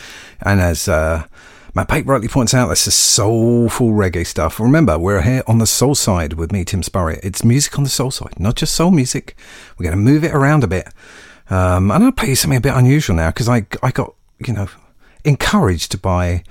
and 0.43 0.61
as 0.61 0.89
uh, 0.89 1.25
Matt 1.73 1.89
Pape 1.89 2.07
rightly 2.07 2.29
points 2.29 2.53
out, 2.53 2.69
that's 2.69 2.85
the 2.85 2.91
soulful 2.91 3.93
reggae 3.93 4.27
stuff. 4.27 4.61
Remember, 4.61 4.99
we're 4.99 5.23
here 5.23 5.43
on 5.47 5.57
the 5.57 5.67
soul 5.67 5.95
side 5.95 6.35
with 6.35 6.53
me, 6.53 6.67
Tim 6.67 6.83
Spurrier. 6.83 7.19
It's 7.23 7.45
music 7.45 7.79
on 7.79 7.85
the 7.85 7.89
soul 7.89 8.11
side, 8.11 8.39
not 8.39 8.57
just 8.57 8.75
soul 8.75 8.91
music. 8.91 9.35
We're 9.79 9.85
going 9.85 9.97
to 9.97 10.13
move 10.13 10.23
it 10.23 10.35
around 10.35 10.65
a 10.65 10.69
bit, 10.69 10.87
um, 11.49 11.91
and 11.91 12.05
I'll 12.05 12.13
play 12.13 12.29
you 12.29 12.37
something 12.37 12.59
a 12.59 12.61
bit 12.61 12.75
unusual 12.75 13.17
now 13.17 13.31
because 13.31 13.49
I 13.49 13.65
I 13.83 13.91
got 13.91 14.13
you 14.47 14.53
know 14.53 14.69
encouraged 15.25 16.03
by 16.03 16.45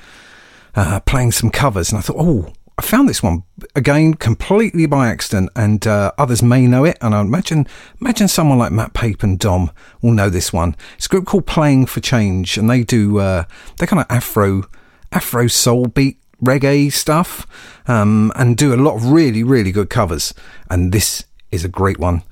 uh, 0.74 1.02
playing 1.02 1.34
some 1.34 1.52
covers, 1.52 1.92
and 1.92 2.00
I 2.00 2.02
thought, 2.02 2.18
oh, 2.18 2.52
I 2.80 2.84
found 2.84 3.10
this 3.10 3.24
one 3.24 3.44
again 3.76 4.14
completely 4.14 4.86
by 4.86 5.08
accident, 5.08 5.50
and 5.56 5.86
uh, 5.88 6.12
others 6.18 6.44
may 6.44 6.68
know 6.68 6.86
it. 6.86 6.98
And 7.02 7.16
I 7.16 7.22
imagine 7.22 7.68
imagine 8.00 8.28
someone 8.28 8.60
like 8.60 8.72
Matt 8.72 8.94
Pape 8.94 9.24
and 9.24 9.40
Dom 9.40 9.72
will 10.02 10.12
know 10.12 10.30
this 10.30 10.54
one. 10.54 10.76
It's 10.96 11.08
a 11.08 11.10
group 11.10 11.26
called 11.26 11.48
Playing 11.48 11.88
for 11.88 12.02
Change, 12.02 12.58
and 12.58 12.70
they 12.70 12.84
do 12.84 13.20
uh, 13.20 13.46
they're 13.78 13.88
kind 13.88 14.02
of 14.02 14.06
Afro 14.10 14.64
Afro 15.12 15.48
soul 15.48 15.88
beat 15.88 16.20
reggae 16.44 16.92
stuff, 16.92 17.48
um, 17.88 18.32
and 18.36 18.56
do 18.56 18.74
a 18.74 18.78
lot 18.78 18.96
of 18.96 19.12
really 19.12 19.44
really 19.44 19.72
good 19.72 19.90
covers. 19.90 20.34
And 20.70 20.92
this 20.92 21.26
is 21.52 21.66
a 21.66 21.70
great 21.70 21.98
one. 21.98 22.24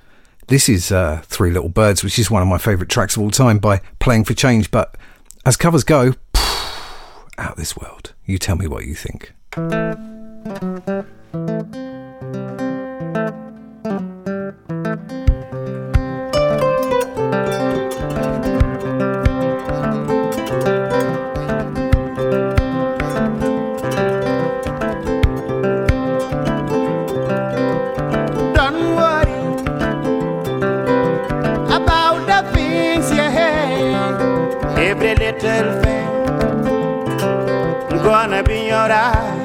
This 0.48 0.70
is 0.70 0.92
uh, 0.92 1.24
Three 1.26 1.50
Little 1.50 1.70
Birds, 1.70 2.04
which 2.04 2.20
is 2.20 2.30
one 2.30 2.44
of 2.44 2.48
my 2.48 2.60
favourite 2.60 2.90
tracks 2.90 3.16
of 3.16 3.24
all 3.24 3.32
time 3.32 3.58
by 3.58 3.82
Playing 3.98 4.26
for 4.26 4.36
Change. 4.36 4.70
But 4.70 4.96
as 5.44 5.58
covers 5.58 5.84
go, 5.84 6.14
out 7.38 7.58
this 7.58 7.76
world. 7.76 8.14
You 8.26 8.38
tell 8.38 8.56
me 8.56 8.68
what 8.68 8.86
you 8.86 8.96
think. 8.96 9.34
Don't 10.46 10.58
worry 28.96 29.42
about 31.74 32.22
the 32.28 32.40
things 32.54 33.10
you 33.10 33.18
hate. 33.18 33.96
Every 34.78 35.16
little 35.16 35.82
thing 35.82 36.06
gonna 38.04 38.44
be 38.44 38.72
alright. 38.72 39.45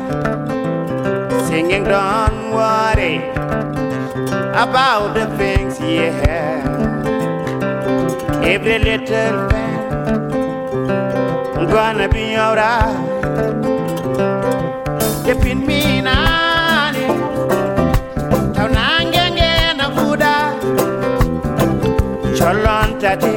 Don't 1.68 2.52
worry 2.52 3.18
about 4.64 5.12
the 5.14 5.26
things 5.36 5.78
you 5.78 6.10
have. 6.10 6.66
Every 8.42 8.78
little 8.78 9.48
thing 9.50 9.80
gonna 11.70 12.08
be 12.08 12.36
alright. 12.36 12.96
Depin 15.24 15.66
me 15.66 16.00
nani, 16.00 17.06
taunangenge 18.56 19.52
na 19.76 19.86
buda, 19.96 20.34
cholon 22.38 22.98
tati, 23.00 23.36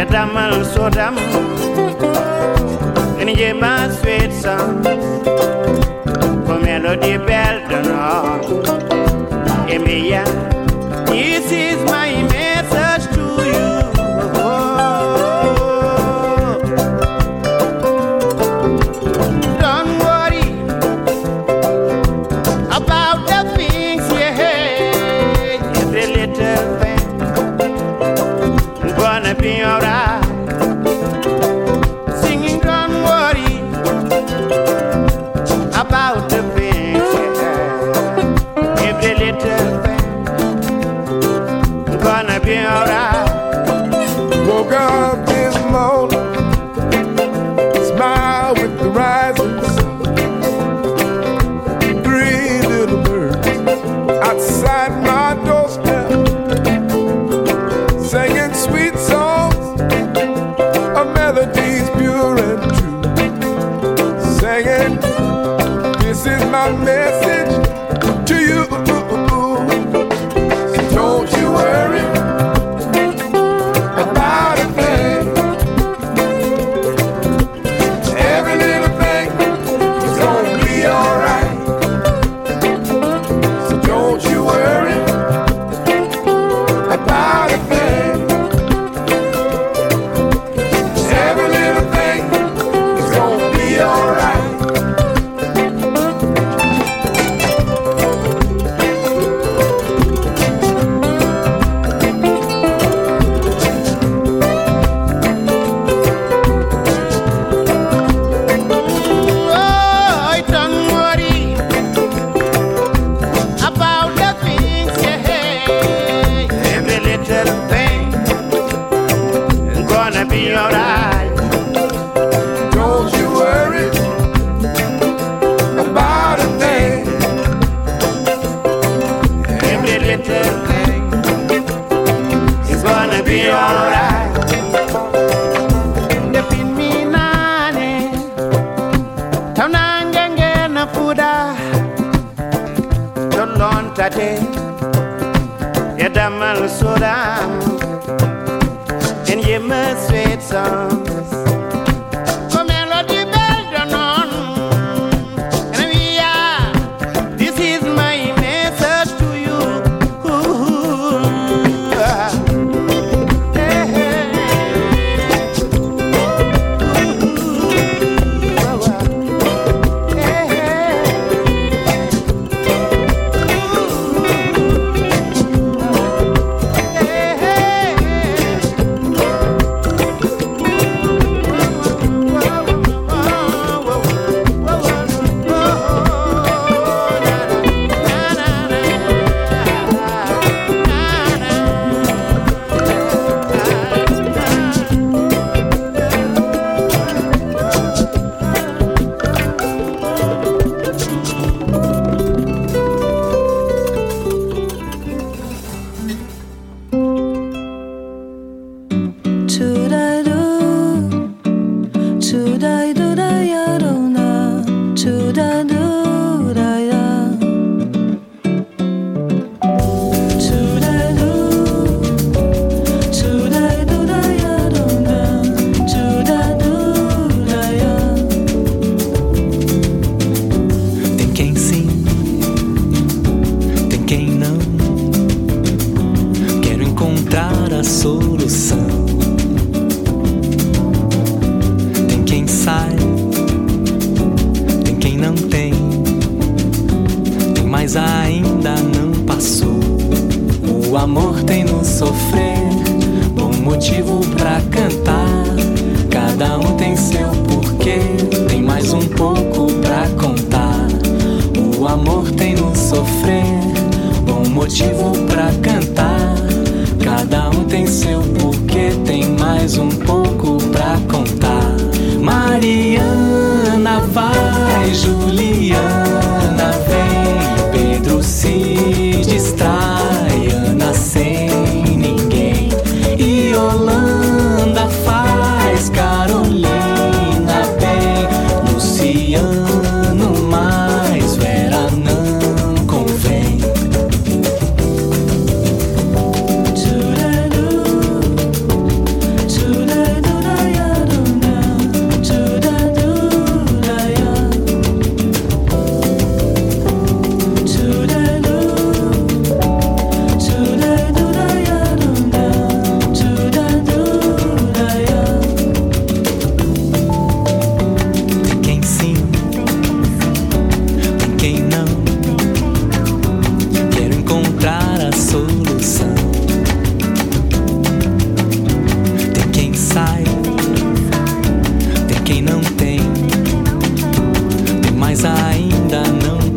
edamal 0.00 0.54
sodam, 0.72 1.16
and 3.18 3.30
ye 3.30 3.52
my 3.52 3.88
sweet 3.96 4.32
songs, 4.32 4.86
for 6.46 6.58
melody 6.60 7.16
Emiya, 9.74 10.24
this 11.06 11.50
is 11.50 11.78
my 11.90 12.03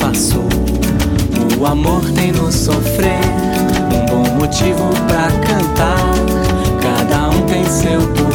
passou. 0.08 0.48
O 1.60 1.66
amor 1.66 2.02
tem 2.12 2.32
no 2.32 2.52
sofrer 2.52 3.20
um 3.94 4.06
bom 4.06 4.24
motivo 4.36 4.90
pra 5.08 5.30
cantar. 5.46 5.98
Cada 6.82 7.30
um 7.30 7.42
tem 7.46 7.66
seu 7.66 8.00
porquê, 8.14 8.27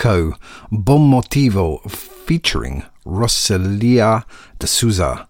Toco 0.00 0.34
Bom 0.70 1.10
Motivo 1.10 1.88
featuring 1.90 2.84
Rosalia 3.04 4.24
de 4.58 4.66
Souza. 4.66 5.28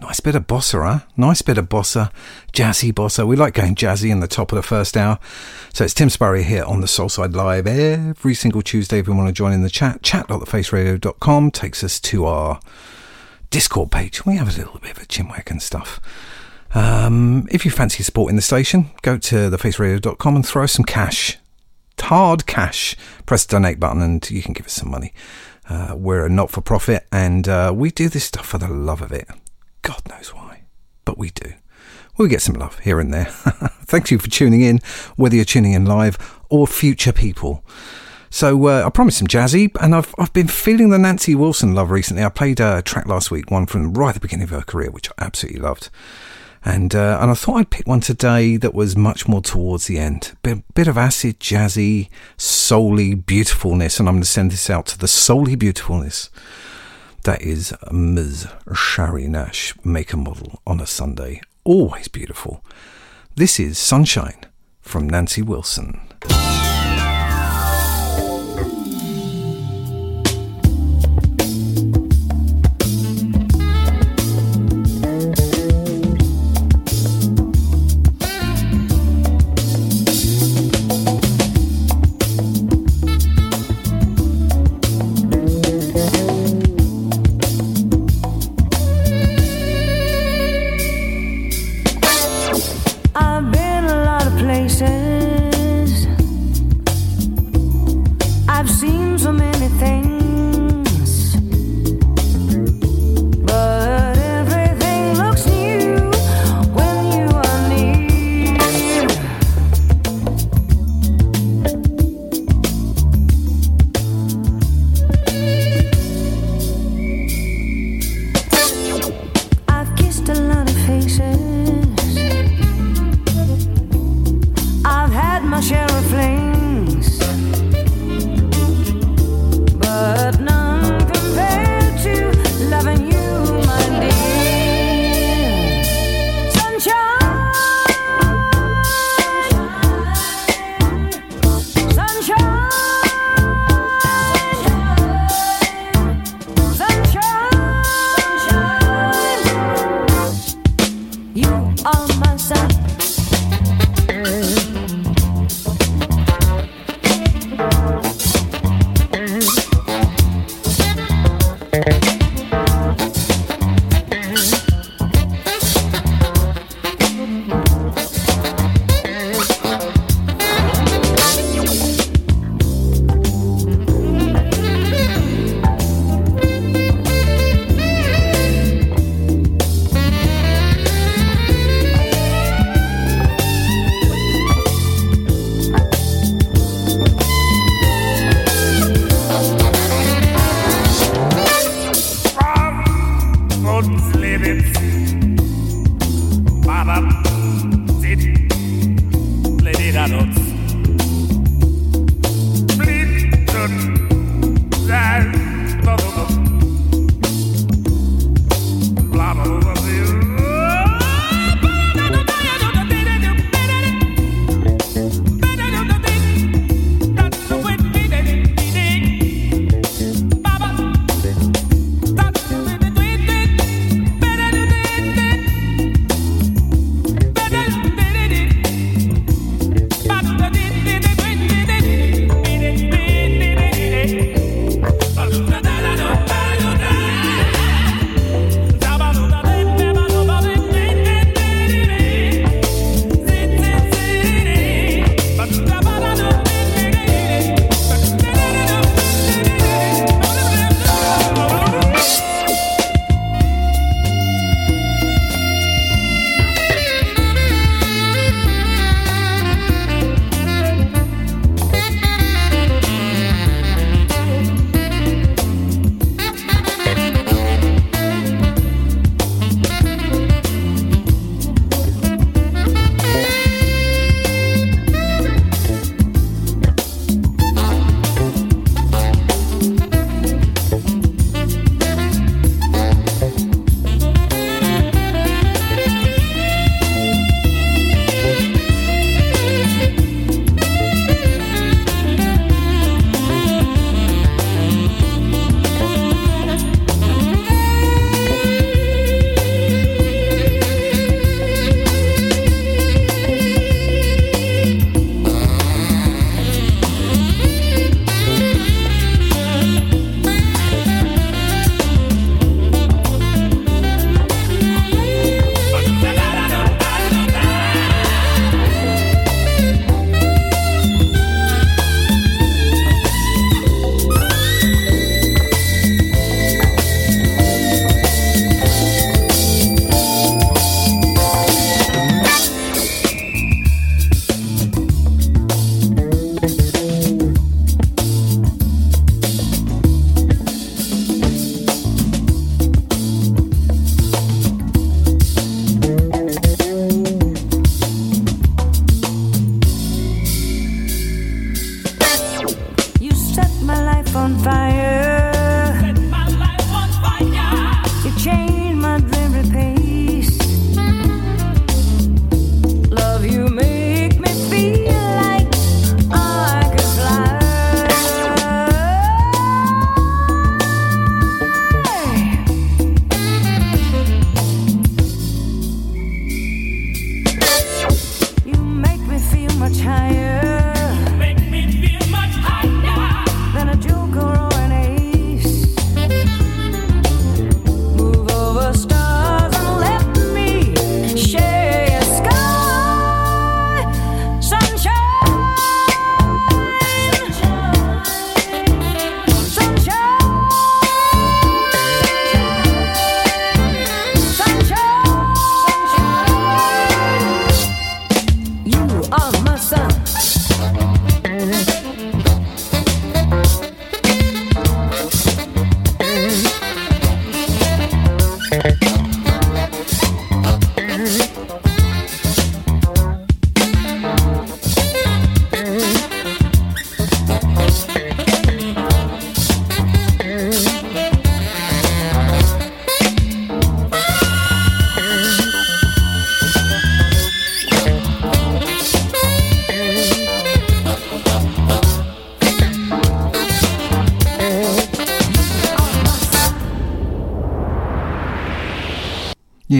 Nice 0.00 0.20
bit 0.20 0.34
of 0.34 0.46
bossa, 0.46 0.82
huh? 0.82 1.06
Nice 1.16 1.42
bit 1.42 1.58
of 1.58 1.68
bossa, 1.68 2.12
jazzy 2.52 2.92
bossa. 2.92 3.26
We 3.26 3.36
like 3.36 3.54
going 3.54 3.74
jazzy 3.74 4.10
in 4.10 4.20
the 4.20 4.28
top 4.28 4.52
of 4.52 4.56
the 4.56 4.62
first 4.62 4.96
hour. 4.96 5.18
So 5.72 5.84
it's 5.84 5.94
Tim 5.94 6.08
Spurrier 6.08 6.42
here 6.42 6.64
on 6.64 6.80
the 6.80 6.86
Soulside 6.86 7.34
Live 7.34 7.66
every 7.66 8.34
single 8.34 8.62
Tuesday. 8.62 8.98
If 8.98 9.08
you 9.08 9.14
want 9.14 9.28
to 9.28 9.32
join 9.32 9.52
in 9.52 9.62
the 9.62 9.70
chat, 9.70 10.02
chat.thefaceradio.com 10.02 11.50
takes 11.50 11.82
us 11.82 11.98
to 12.00 12.26
our 12.26 12.60
Discord 13.50 13.90
page. 13.90 14.24
We 14.24 14.36
have 14.36 14.54
a 14.54 14.58
little 14.58 14.78
bit 14.78 14.96
of 14.96 15.02
a 15.02 15.06
chinwag 15.06 15.50
and 15.50 15.62
stuff. 15.62 16.00
Um, 16.74 17.48
if 17.50 17.64
you 17.64 17.70
fancy 17.70 18.02
supporting 18.02 18.36
the 18.36 18.42
station, 18.42 18.90
go 19.02 19.16
to 19.16 19.50
thefaceradio.com 19.50 20.36
and 20.36 20.46
throw 20.46 20.64
us 20.64 20.72
some 20.72 20.84
cash. 20.84 21.38
Hard 22.00 22.46
cash. 22.46 22.96
Press 23.26 23.44
the 23.44 23.52
donate 23.52 23.78
button 23.78 24.00
and 24.00 24.30
you 24.30 24.42
can 24.42 24.52
give 24.52 24.66
us 24.66 24.72
some 24.72 24.90
money. 24.90 25.12
Uh, 25.68 25.94
we're 25.96 26.26
a 26.26 26.28
not 26.28 26.50
for 26.50 26.60
profit 26.60 27.06
and 27.12 27.48
uh, 27.48 27.72
we 27.74 27.90
do 27.90 28.08
this 28.08 28.24
stuff 28.24 28.46
for 28.46 28.58
the 28.58 28.68
love 28.68 29.02
of 29.02 29.12
it. 29.12 29.28
God 29.82 30.02
knows 30.08 30.34
why, 30.34 30.62
but 31.04 31.18
we 31.18 31.30
do. 31.30 31.52
We 32.16 32.28
get 32.28 32.42
some 32.42 32.56
love 32.56 32.80
here 32.80 32.98
and 32.98 33.14
there. 33.14 33.26
Thank 33.84 34.10
you 34.10 34.18
for 34.18 34.28
tuning 34.28 34.62
in, 34.62 34.80
whether 35.16 35.36
you're 35.36 35.44
tuning 35.44 35.72
in 35.72 35.84
live 35.84 36.40
or 36.48 36.66
future 36.66 37.12
people. 37.12 37.64
So 38.30 38.66
uh, 38.66 38.82
I 38.84 38.90
promised 38.90 39.18
some 39.18 39.28
jazzy, 39.28 39.70
and 39.80 39.94
I've 39.94 40.14
I've 40.18 40.32
been 40.32 40.48
feeling 40.48 40.90
the 40.90 40.98
Nancy 40.98 41.34
Wilson 41.34 41.74
love 41.74 41.90
recently. 41.90 42.24
I 42.24 42.28
played 42.28 42.60
a 42.60 42.82
track 42.82 43.06
last 43.06 43.30
week, 43.30 43.50
one 43.50 43.66
from 43.66 43.94
right 43.94 44.10
at 44.10 44.14
the 44.14 44.20
beginning 44.20 44.44
of 44.44 44.50
her 44.50 44.62
career, 44.62 44.90
which 44.90 45.08
I 45.10 45.24
absolutely 45.24 45.60
loved, 45.60 45.88
and 46.68 46.94
uh, 46.94 47.18
and 47.20 47.30
I 47.30 47.34
thought 47.34 47.56
I'd 47.56 47.70
pick 47.70 47.86
one 47.86 48.00
today 48.00 48.58
that 48.58 48.74
was 48.74 48.94
much 48.94 49.26
more 49.26 49.40
towards 49.40 49.86
the 49.86 49.98
end, 49.98 50.36
bit 50.42 50.62
bit 50.74 50.86
of 50.86 50.98
acid, 50.98 51.40
jazzy, 51.40 52.10
soully 52.36 53.14
beautifulness, 53.14 53.98
and 53.98 54.06
I'm 54.06 54.16
going 54.16 54.22
to 54.22 54.28
send 54.28 54.52
this 54.52 54.68
out 54.68 54.84
to 54.88 54.98
the 54.98 55.08
soully 55.08 55.56
beautifulness. 55.56 56.28
That 57.24 57.40
is 57.40 57.74
Ms. 57.90 58.48
Shari 58.74 59.26
Nash, 59.28 59.74
make 59.82 60.12
a 60.12 60.18
model 60.18 60.60
on 60.66 60.78
a 60.78 60.86
Sunday, 60.86 61.40
always 61.64 62.06
beautiful. 62.06 62.62
This 63.34 63.58
is 63.58 63.78
Sunshine 63.78 64.44
from 64.82 65.08
Nancy 65.08 65.40
Wilson. 65.40 66.00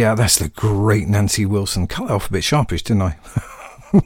Yeah, 0.08 0.14
that's 0.14 0.38
the 0.38 0.48
great 0.48 1.06
Nancy 1.06 1.44
Wilson. 1.44 1.86
Cut 1.86 2.08
that 2.08 2.14
off 2.14 2.30
a 2.30 2.32
bit 2.32 2.42
sharpish, 2.42 2.82
didn't 2.82 3.02
I? 3.02 3.16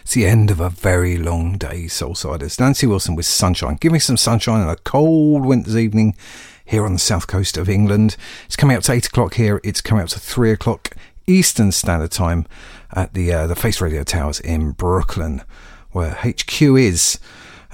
it's 0.00 0.14
the 0.14 0.24
end 0.24 0.50
of 0.50 0.60
a 0.60 0.70
very 0.70 1.18
long 1.18 1.58
day, 1.58 1.84
Soulsiders. 1.88 2.58
Nancy 2.58 2.86
Wilson 2.86 3.14
with 3.16 3.26
Sunshine. 3.26 3.76
Give 3.78 3.92
me 3.92 3.98
some 3.98 4.16
sunshine 4.16 4.62
on 4.62 4.70
a 4.70 4.76
cold 4.76 5.44
winter's 5.44 5.76
evening 5.76 6.16
here 6.64 6.86
on 6.86 6.94
the 6.94 6.98
south 6.98 7.26
coast 7.26 7.58
of 7.58 7.68
England. 7.68 8.16
It's 8.46 8.56
coming 8.56 8.78
up 8.78 8.82
to 8.84 8.92
8 8.92 9.08
o'clock 9.08 9.34
here. 9.34 9.60
It's 9.62 9.82
coming 9.82 10.02
up 10.02 10.08
to 10.08 10.18
3 10.18 10.52
o'clock 10.52 10.96
Eastern 11.26 11.70
Standard 11.70 12.12
Time 12.12 12.46
at 12.90 13.12
the, 13.12 13.30
uh, 13.30 13.46
the 13.46 13.54
Face 13.54 13.82
Radio 13.82 14.04
Towers 14.04 14.40
in 14.40 14.70
Brooklyn, 14.70 15.42
where 15.90 16.14
HQ 16.14 16.62
is. 16.62 17.18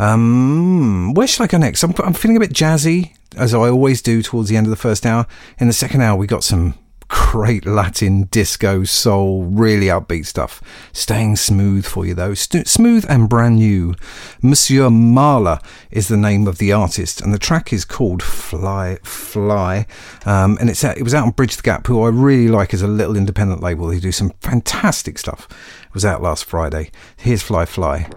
Um, 0.01 1.15
where 1.15 1.29
should 1.29 1.45
I 1.45 1.47
go 1.47 1.59
next? 1.59 1.85
I'm, 1.85 1.95
I'm 1.99 2.15
feeling 2.15 2.39
a 2.39 2.41
bit 2.41 2.53
jazzy, 2.53 3.15
as 3.37 3.55
I 3.55 3.69
always 3.69 4.03
do 4.03 4.21
towards 4.21 4.49
the 4.49 4.57
end 4.57 4.67
of 4.67 4.71
the 4.71 4.77
first 4.77 5.07
hour. 5.07 5.29
In 5.61 5.69
the 5.69 5.73
second 5.73 6.01
hour, 6.01 6.17
we 6.19 6.27
got 6.27 6.43
some 6.43 6.75
great 7.09 7.67
Latin 7.67 8.25
disco, 8.25 8.85
soul, 8.85 9.45
really 9.45 9.87
upbeat 9.87 10.27
stuff. 10.27 10.63
Staying 10.93 11.37
smooth 11.37 11.85
for 11.85 12.07
you 12.07 12.15
though, 12.15 12.35
St- 12.35 12.69
smooth 12.69 13.05
and 13.09 13.29
brand 13.29 13.57
new. 13.57 13.95
Monsieur 14.43 14.89
MÂLÂ 14.89 15.63
is 15.91 16.09
the 16.09 16.17
name 16.17 16.47
of 16.47 16.59
the 16.59 16.73
artist, 16.73 17.21
and 17.21 17.33
the 17.33 17.39
track 17.39 17.73
is 17.73 17.85
called 17.85 18.23
Fly 18.23 18.99
Fly, 19.03 19.87
um, 20.27 20.57
and 20.61 20.71
it's 20.71 20.85
out, 20.85 20.97
it 20.97 21.03
was 21.03 21.15
out 21.15 21.25
on 21.25 21.33
Bridge 21.33 21.57
the 21.57 21.63
Gap, 21.63 21.87
who 21.87 22.03
I 22.03 22.09
really 22.09 22.49
like 22.49 22.73
as 22.73 22.83
a 22.83 22.89
little 22.89 23.17
independent 23.17 23.63
label. 23.63 23.89
They 23.89 24.01
do 24.01 24.13
some 24.13 24.31
fantastic 24.41 25.19
stuff. 25.19 25.49
It 25.87 25.95
was 25.95 26.05
out 26.05 26.23
last 26.23 26.45
Friday. 26.45 26.91
Here's 27.17 27.43
Fly 27.43 27.65
Fly. 27.65 28.09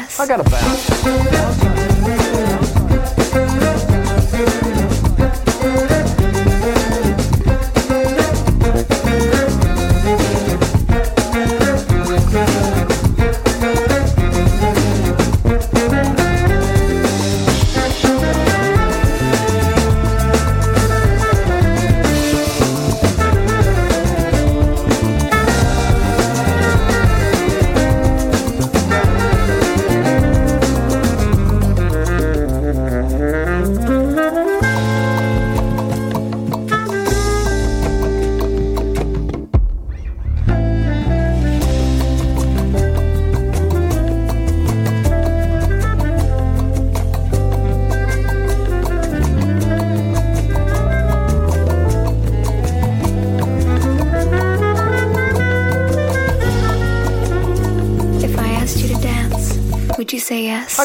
Yes? 0.00 0.20
I 0.20 0.26
got 0.26 0.40
a 0.40 0.50
bounce. 0.50 1.69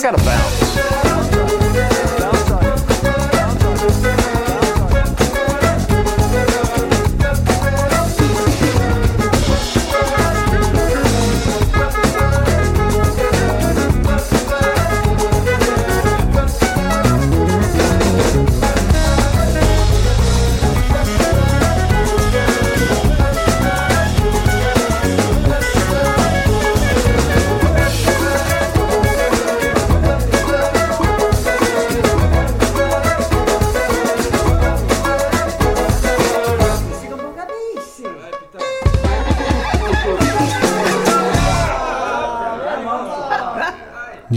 Got 0.06 0.22
a 0.22 0.24
bounce. 0.24 0.45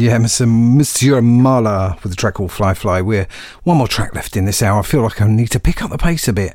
Yeah, 0.09 0.17
Mr. 0.17 0.49
Monsieur 0.49 1.21
MÂLÂ 1.21 2.03
with 2.03 2.13
the 2.13 2.17
track 2.17 2.33
called 2.33 2.51
Fly 2.51 2.73
Fly. 2.73 3.03
We're 3.03 3.29
one 3.65 3.77
more 3.77 3.87
track 3.87 4.15
left 4.15 4.39
in 4.39 4.47
this 4.47 4.63
hour. 4.63 4.79
I 4.79 4.83
feel 4.83 5.03
like 5.03 5.21
I 5.21 5.27
need 5.27 5.51
to 5.51 5.61
pick 5.61 5.83
up 5.83 5.91
the 5.91 5.99
pace 5.99 6.27
a 6.29 6.33
bit. 6.33 6.55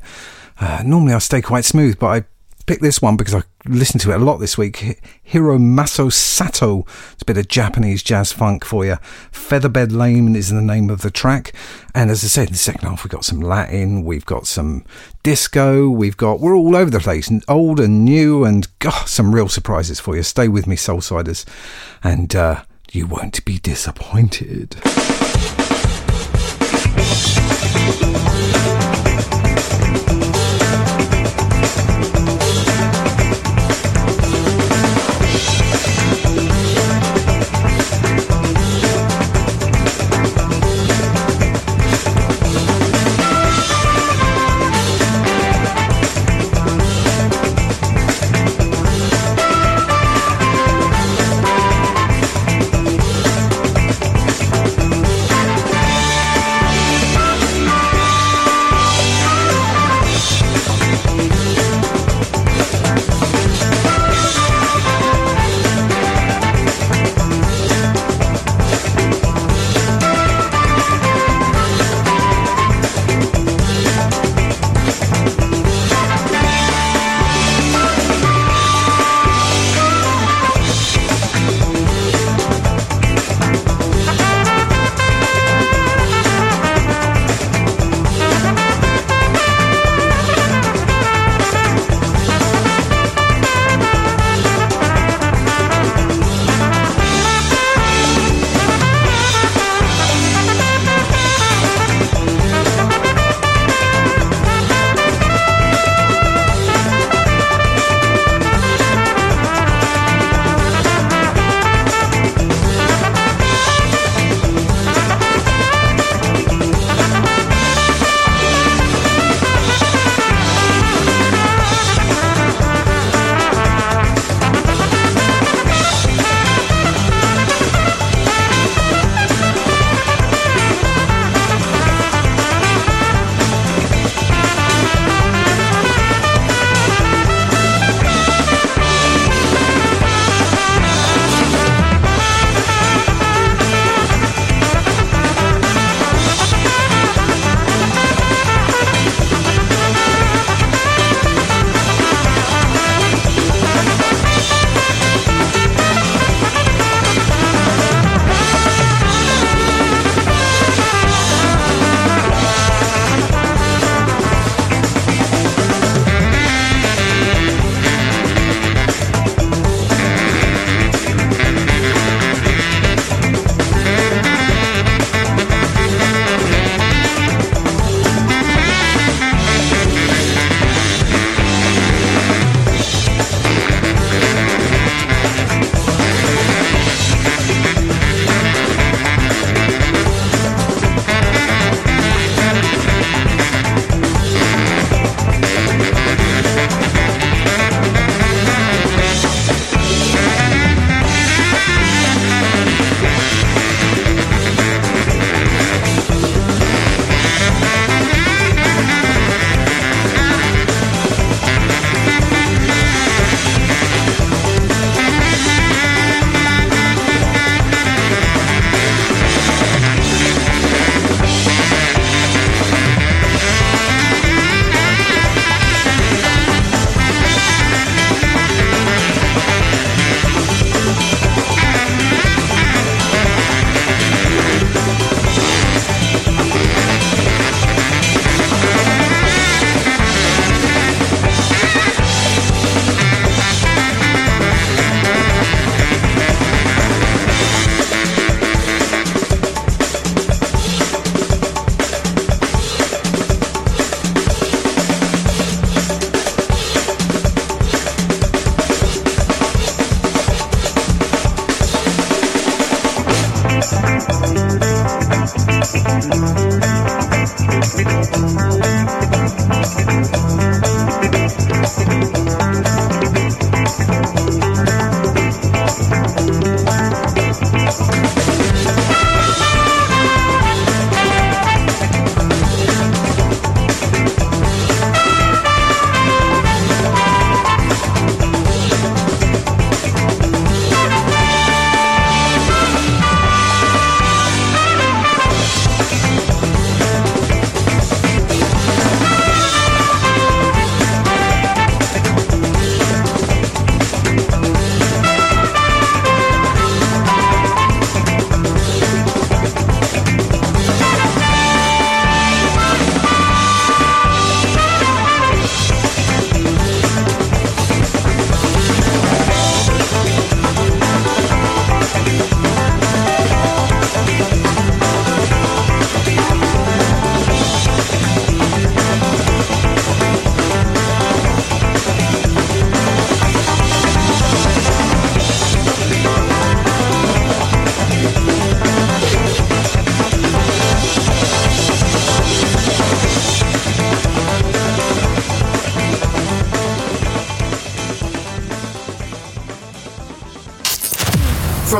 Uh, 0.58 0.82
normally 0.84 1.12
I 1.12 1.18
stay 1.18 1.40
quite 1.40 1.64
smooth, 1.64 1.96
but 2.00 2.06
I 2.08 2.24
picked 2.66 2.82
this 2.82 3.00
one 3.00 3.16
because 3.16 3.32
I 3.32 3.42
listened 3.64 4.00
to 4.00 4.10
it 4.10 4.16
a 4.16 4.24
lot 4.24 4.38
this 4.38 4.58
week. 4.58 4.80
Hi- 4.80 4.96
Hiromaso 5.22 6.08
Sato. 6.08 6.84
It's 7.12 7.22
a 7.22 7.26
bit 7.26 7.38
of 7.38 7.46
Japanese 7.46 8.02
jazz 8.02 8.32
funk 8.32 8.64
for 8.64 8.84
you. 8.84 8.96
Featherbed 9.30 9.92
Lane 9.92 10.34
is 10.34 10.50
the 10.50 10.60
name 10.60 10.90
of 10.90 11.02
the 11.02 11.12
track. 11.12 11.52
And 11.94 12.10
as 12.10 12.24
I 12.24 12.26
said, 12.26 12.48
in 12.48 12.54
the 12.54 12.58
second 12.58 12.88
half, 12.88 13.04
we've 13.04 13.12
got 13.12 13.24
some 13.24 13.40
Latin, 13.40 14.02
we've 14.02 14.26
got 14.26 14.48
some 14.48 14.84
disco, 15.22 15.88
we've 15.88 16.16
got, 16.16 16.40
we're 16.40 16.56
all 16.56 16.74
over 16.74 16.90
the 16.90 16.98
place, 16.98 17.30
old 17.46 17.78
and 17.78 18.04
new, 18.04 18.44
and 18.44 18.66
God, 18.80 19.06
some 19.06 19.32
real 19.32 19.48
surprises 19.48 20.00
for 20.00 20.16
you. 20.16 20.24
Stay 20.24 20.48
with 20.48 20.66
me, 20.66 20.74
Soulsiders, 20.74 21.44
and 22.02 22.34
uh, 22.34 22.64
you 22.94 23.08
won't 23.08 23.44
be 23.44 23.58
disappointed. 23.58 24.76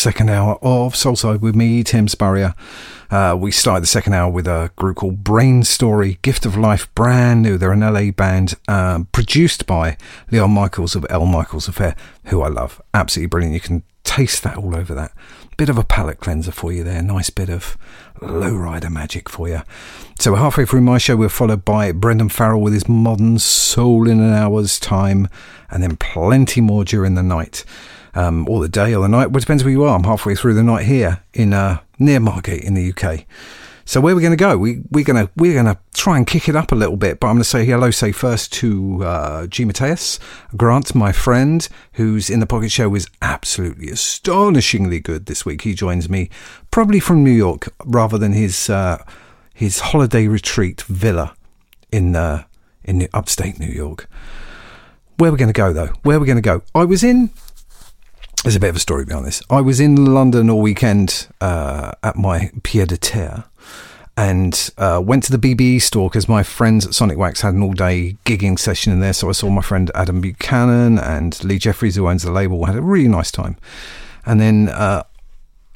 Second 0.00 0.30
hour 0.30 0.58
of 0.62 0.94
Soulside 0.94 1.42
with 1.42 1.54
me, 1.54 1.84
Tim 1.84 2.08
Spurrier. 2.08 2.54
Uh, 3.10 3.36
we 3.38 3.50
started 3.50 3.82
the 3.82 3.86
second 3.86 4.14
hour 4.14 4.32
with 4.32 4.46
a 4.46 4.70
group 4.74 4.96
called 4.96 5.22
Brainstory, 5.22 6.22
Gift 6.22 6.46
of 6.46 6.56
Life, 6.56 6.88
brand 6.94 7.42
new. 7.42 7.58
They're 7.58 7.72
an 7.72 7.80
LA 7.80 8.10
band 8.10 8.54
um, 8.66 9.08
produced 9.12 9.66
by 9.66 9.98
Leon 10.30 10.54
Michels 10.54 10.96
of 10.96 11.04
El 11.10 11.26
Michels 11.26 11.68
Affair, 11.68 11.94
who 12.24 12.40
I 12.40 12.48
love. 12.48 12.80
Absolutely 12.94 13.28
brilliant. 13.28 13.52
You 13.52 13.60
can 13.60 13.82
taste 14.02 14.42
that 14.42 14.56
all 14.56 14.74
over 14.74 14.94
that. 14.94 15.12
Bit 15.58 15.68
of 15.68 15.76
a 15.76 15.84
palate 15.84 16.18
cleanser 16.18 16.50
for 16.50 16.72
you 16.72 16.82
there. 16.82 17.02
Nice 17.02 17.28
bit 17.28 17.50
of 17.50 17.76
lowrider 18.22 18.90
magic 18.90 19.28
for 19.28 19.50
you. 19.50 19.60
So, 20.18 20.34
halfway 20.34 20.64
through 20.64 20.80
my 20.80 20.96
show, 20.96 21.16
we're 21.16 21.28
followed 21.28 21.66
by 21.66 21.92
Brendan 21.92 22.30
Farrell 22.30 22.62
with 22.62 22.72
his 22.72 22.88
modern 22.88 23.38
soul 23.38 24.08
in 24.08 24.20
an 24.20 24.32
hour's 24.32 24.80
time, 24.80 25.28
and 25.70 25.82
then 25.82 25.98
plenty 25.98 26.62
more 26.62 26.84
during 26.86 27.16
the 27.16 27.22
night 27.22 27.66
um, 28.20 28.48
or 28.48 28.60
the 28.60 28.68
day 28.68 28.94
or 28.94 29.02
the 29.02 29.08
night. 29.08 29.28
Well, 29.28 29.38
it 29.38 29.40
depends 29.40 29.64
where 29.64 29.72
you 29.72 29.84
are. 29.84 29.96
I'm 29.96 30.04
halfway 30.04 30.34
through 30.34 30.54
the 30.54 30.62
night 30.62 30.86
here 30.86 31.22
in 31.32 31.52
uh, 31.52 31.80
near 31.98 32.20
Margate 32.20 32.62
in 32.62 32.74
the 32.74 32.92
UK. 32.92 33.24
So 33.84 34.00
where 34.00 34.14
we're 34.14 34.20
going 34.20 34.30
to 34.30 34.36
go? 34.36 34.56
We 34.56 34.82
we're 34.90 35.04
going 35.04 35.26
to 35.26 35.32
we're 35.36 35.54
going 35.54 35.74
to 35.74 35.78
try 35.94 36.16
and 36.16 36.26
kick 36.26 36.48
it 36.48 36.54
up 36.54 36.70
a 36.70 36.76
little 36.76 36.96
bit. 36.96 37.18
But 37.18 37.28
I'm 37.28 37.34
going 37.34 37.42
to 37.42 37.48
say 37.48 37.64
hello. 37.64 37.90
Say 37.90 38.12
first 38.12 38.52
to 38.54 39.02
uh, 39.02 39.46
G 39.48 39.64
Mateus 39.64 40.20
Grant, 40.56 40.94
my 40.94 41.10
friend, 41.12 41.66
who's 41.94 42.30
in 42.30 42.38
the 42.40 42.46
Pocket 42.46 42.70
Show, 42.70 42.88
was 42.88 43.08
absolutely 43.20 43.90
astonishingly 43.90 45.00
good 45.00 45.26
this 45.26 45.44
week. 45.44 45.62
He 45.62 45.74
joins 45.74 46.08
me 46.08 46.30
probably 46.70 47.00
from 47.00 47.24
New 47.24 47.32
York 47.32 47.72
rather 47.84 48.16
than 48.16 48.32
his 48.32 48.70
uh, 48.70 49.02
his 49.54 49.80
holiday 49.80 50.28
retreat 50.28 50.82
villa 50.82 51.34
in 51.90 52.14
uh, 52.14 52.44
in 52.84 53.08
upstate 53.12 53.58
New 53.58 53.72
York. 53.72 54.08
Where 55.16 55.28
are 55.28 55.32
we're 55.32 55.38
going 55.38 55.52
to 55.52 55.52
go 55.52 55.72
though? 55.72 55.92
Where 56.02 56.16
are 56.16 56.20
we're 56.20 56.26
going 56.26 56.36
to 56.36 56.42
go? 56.42 56.62
I 56.74 56.84
was 56.84 57.02
in 57.02 57.30
there's 58.42 58.56
a 58.56 58.60
bit 58.60 58.70
of 58.70 58.76
a 58.76 58.80
story 58.80 59.04
behind 59.04 59.26
this. 59.26 59.42
I 59.50 59.60
was 59.60 59.80
in 59.80 60.14
London 60.14 60.48
all 60.48 60.60
weekend 60.60 61.28
uh, 61.40 61.92
at 62.02 62.16
my 62.16 62.50
pied 62.62 62.88
de 62.88 62.96
terre 62.96 63.44
and 64.16 64.70
uh, 64.78 65.00
went 65.02 65.24
to 65.24 65.36
the 65.36 65.54
BBE 65.54 65.80
store 65.80 66.08
because 66.08 66.28
my 66.28 66.42
friends 66.42 66.86
at 66.86 66.94
Sonic 66.94 67.18
Wax 67.18 67.42
had 67.42 67.54
an 67.54 67.62
all 67.62 67.72
day 67.72 68.16
gigging 68.24 68.58
session 68.58 68.92
in 68.92 69.00
there. 69.00 69.12
So 69.12 69.28
I 69.28 69.32
saw 69.32 69.50
my 69.50 69.62
friend 69.62 69.90
Adam 69.94 70.20
Buchanan 70.20 70.98
and 70.98 71.42
Lee 71.44 71.58
Jeffries, 71.58 71.96
who 71.96 72.08
owns 72.08 72.22
the 72.22 72.30
label, 72.30 72.64
had 72.64 72.76
a 72.76 72.82
really 72.82 73.08
nice 73.08 73.30
time. 73.30 73.56
And 74.26 74.40
then 74.40 74.68
uh, 74.68 75.04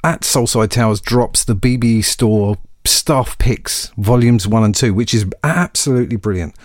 at 0.03 0.21
Soulside 0.21 0.69
Towers 0.69 1.01
drops 1.01 1.43
the 1.43 1.55
BBE 1.55 2.03
store 2.03 2.57
staff 2.83 3.37
picks 3.37 3.87
volumes 3.97 4.47
one 4.47 4.63
and 4.63 4.75
two, 4.75 4.93
which 4.93 5.13
is 5.13 5.25
absolutely 5.43 6.15
brilliant 6.15 6.55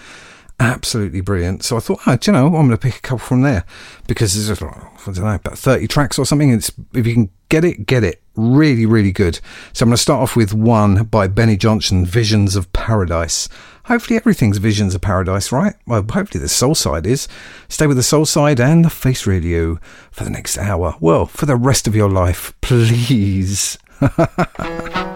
absolutely 0.61 1.23
brilliant. 1.23 1.65
So 1.65 1.77
I 1.77 1.81
thought, 1.81 2.01
oh, 2.07 2.17
do 2.17 2.31
you 2.31 2.37
know, 2.37 2.47
I'm 2.47 2.53
going 2.53 2.71
to 2.71 2.77
pick 2.77 2.97
a 2.97 3.01
couple 3.01 3.19
from 3.19 3.43
there 3.43 3.65
because 4.07 4.35
there's, 4.35 4.63
I 4.63 4.67
don't 5.07 5.19
know, 5.19 5.35
about 5.35 5.59
30 5.59 5.89
tracks 5.89 6.19
or 6.19 6.27
something. 6.27 6.51
It's, 6.51 6.71
if 6.93 7.07
you 7.07 7.15
can 7.15 7.31
get 7.49 7.65
it, 7.65 7.87
get 7.87 8.05
it. 8.05 8.23
Really, 8.37 8.87
really 8.87 9.11
good. 9.11 9.41
So 9.73 9.83
I'm 9.83 9.89
going 9.89 9.97
to 9.97 10.03
start 10.03 10.23
off 10.23 10.37
with 10.37 10.55
one 10.55 11.05
by 11.05 11.27
Benny 11.27 11.57
Johnson, 11.57 12.05
Visions 12.05 12.55
of 12.55 12.73
Paradise. 12.73 13.49
Hopefully 13.85 14.17
everything's 14.17 14.59
Visions 14.59 14.95
of 14.95 15.01
Paradise, 15.01 15.51
right? 15.51 15.75
Well, 15.87 16.05
hopefully 16.09 16.41
the 16.41 16.49
soul 16.49 16.75
side 16.75 17.07
is. 17.07 17.27
Stay 17.69 17.87
with 17.87 17.97
the 17.97 18.03
soul 18.03 18.27
side 18.27 18.61
and 18.61 18.85
the 18.85 18.91
face 18.91 19.27
radio 19.27 19.81
for 20.11 20.25
the 20.25 20.31
next 20.31 20.59
hour. 20.59 20.95
Well, 21.01 21.27
for 21.27 21.47
the 21.47 21.57
rest 21.57 21.89
of 21.89 21.97
your 21.97 22.11
life, 22.11 22.55
please. 22.61 23.79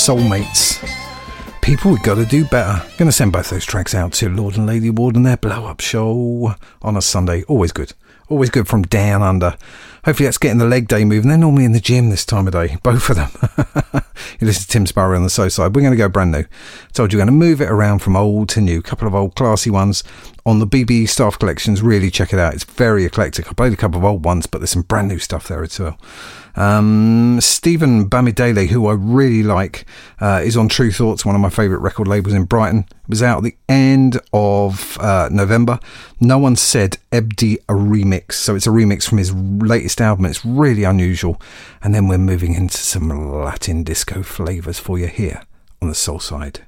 soulmates. 0.00 0.82
People, 1.60 1.90
we've 1.90 2.02
got 2.02 2.14
to 2.14 2.24
do 2.24 2.46
better. 2.46 2.82
To 2.96 3.12
send 3.12 3.32
both 3.32 3.50
those 3.50 3.66
tracks 3.66 3.94
out 3.94 4.14
to 4.14 4.30
Lord 4.30 4.56
and 4.56 4.66
Lady 4.66 4.88
Ward 4.88 5.14
and 5.14 5.26
their 5.26 5.36
blow 5.36 5.66
up 5.66 5.80
show 5.80 6.54
on 6.80 6.96
a 6.96 7.02
Sunday. 7.02 7.42
Always 7.44 7.70
good. 7.70 7.92
Always 8.30 8.48
good 8.48 8.66
from 8.66 8.82
down 8.82 9.22
under. 9.22 9.58
Hopefully, 10.04 10.26
that's 10.26 10.38
getting 10.38 10.58
the 10.58 10.66
leg 10.66 10.88
day 10.88 11.04
moving. 11.04 11.28
They're 11.28 11.38
normally 11.38 11.64
in 11.64 11.72
the 11.72 11.80
gym 11.80 12.10
this 12.10 12.24
time 12.24 12.46
of 12.46 12.52
day, 12.52 12.76
both 12.82 13.10
of 13.10 13.16
them. 13.16 13.30
you 14.40 14.46
listen 14.46 14.62
to 14.62 14.68
Tim 14.68 14.86
Spurrier 14.86 15.16
on 15.16 15.22
the 15.22 15.28
Soulside. 15.28 15.74
We're 15.74 15.82
going 15.82 15.92
to 15.92 15.96
go 15.96 16.08
brand 16.08 16.32
new. 16.32 16.44
Told 16.92 17.12
you 17.12 17.18
we're 17.18 17.26
going 17.26 17.38
to 17.38 17.46
move 17.46 17.60
it 17.60 17.70
around 17.70 18.00
from 18.00 18.16
old 18.16 18.48
to 18.50 18.60
new. 18.60 18.78
A 18.78 18.82
couple 18.82 19.06
of 19.06 19.14
old 19.14 19.34
classy 19.34 19.70
ones 19.70 20.02
on 20.46 20.58
the 20.58 20.66
BB 20.66 21.08
staff 21.08 21.38
collections. 21.38 21.82
Really 21.82 22.10
check 22.10 22.32
it 22.32 22.38
out. 22.38 22.54
It's 22.54 22.64
very 22.64 23.04
eclectic. 23.04 23.48
I 23.48 23.52
played 23.52 23.72
a 23.72 23.76
couple 23.76 23.98
of 23.98 24.04
old 24.04 24.24
ones, 24.24 24.46
but 24.46 24.58
there's 24.58 24.70
some 24.70 24.82
brand 24.82 25.08
new 25.08 25.18
stuff 25.18 25.48
there 25.48 25.62
as 25.62 25.78
well. 25.78 25.98
Um, 26.56 27.40
Steven 27.40 28.08
Bamidele, 28.08 28.68
who 28.68 28.86
I 28.86 28.94
really 28.94 29.42
like, 29.42 29.86
uh, 30.20 30.40
is 30.42 30.56
on 30.56 30.68
Tru 30.68 30.90
Thoughts, 30.90 31.24
one 31.24 31.34
of 31.34 31.40
my 31.40 31.50
favourite 31.50 31.82
record 31.82 32.08
labels 32.08 32.34
in 32.34 32.44
Brighton. 32.44 32.86
It 32.88 33.08
was 33.08 33.22
out 33.22 33.38
at 33.38 33.44
the 33.44 33.56
end 33.68 34.20
of 34.32 34.98
uh, 34.98 35.28
November. 35.30 35.78
No 36.20 36.38
one 36.38 36.56
said 36.56 36.98
Ebdi 37.12 37.56
a 37.68 37.74
remix, 37.74 38.32
so 38.32 38.54
it's 38.54 38.66
a 38.66 38.70
remix 38.70 39.08
from 39.08 39.18
his 39.18 39.32
latest 39.32 39.89
album. 39.98 40.26
It's 40.26 40.44
really 40.44 40.84
unusual. 40.84 41.40
And 41.82 41.94
then 41.94 42.06
we're 42.06 42.18
moving 42.18 42.54
into 42.54 42.76
some 42.76 43.08
Latin 43.08 43.82
disco 43.82 44.22
flavours 44.22 44.78
for 44.78 44.98
you 44.98 45.06
here 45.06 45.42
on 45.80 45.88
the 45.88 45.94
Soulside. 45.94 46.60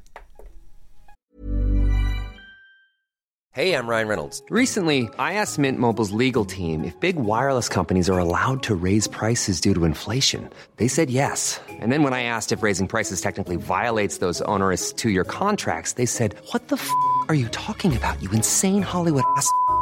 Hey, 3.55 3.77
I'm 3.77 3.87
Ryan 3.87 4.09
Reynolds. 4.09 4.43
Recently, 4.49 5.11
I 5.19 5.35
asked 5.35 5.59
Mint 5.59 5.79
Mobile's 5.79 6.13
legal 6.13 6.47
team 6.47 6.85
if 6.85 6.99
big 7.01 7.17
wireless 7.17 7.69
companies 7.69 8.09
are 8.09 8.19
allowed 8.19 8.63
to 8.63 8.75
raise 8.75 9.07
prices 9.07 9.61
due 9.61 9.75
to 9.75 9.85
inflation. 9.85 10.49
They 10.79 10.89
said 10.89 11.11
yes. 11.11 11.61
And 11.69 11.93
then 11.93 12.03
when 12.03 12.15
I 12.15 12.23
asked 12.23 12.53
if 12.53 12.63
raising 12.63 12.89
prices 12.89 13.21
technically 13.21 13.57
violates 13.57 14.21
those 14.25 14.41
onerous 14.49 14.91
two 14.91 15.11
year 15.11 15.25
contracts, 15.25 16.01
they 16.01 16.07
said, 16.07 16.35
What 16.53 16.69
the 16.69 16.77
f 16.77 16.89
are 17.29 17.35
you 17.35 17.49
talking 17.49 17.95
about, 17.95 18.23
you 18.23 18.31
insane 18.31 18.81
Hollywood 18.81 19.25
ass? 19.37 19.47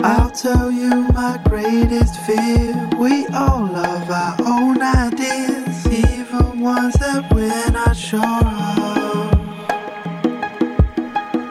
I'll 0.00 0.30
tell 0.30 0.70
you 0.70 1.08
my 1.12 1.40
greatest 1.44 2.20
fear. 2.20 2.88
We 2.98 3.26
all 3.28 3.66
love 3.66 4.08
our 4.08 4.36
own 4.46 4.80
ideas, 4.80 5.86
even 5.86 6.60
ones 6.60 6.94
that 6.94 7.32
we're 7.32 7.70
not 7.70 7.96
sure 7.96 8.20
of. 8.20 9.32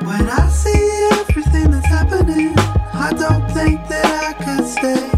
When 0.05 0.29
I 0.29 0.47
see 0.47 1.09
everything 1.19 1.71
that's 1.71 1.87
happening, 1.87 2.53
I 2.93 3.11
don't 3.11 3.51
think 3.51 3.85
that 3.89 4.05
I 4.29 4.33
could 4.41 4.65
stay. 4.65 5.09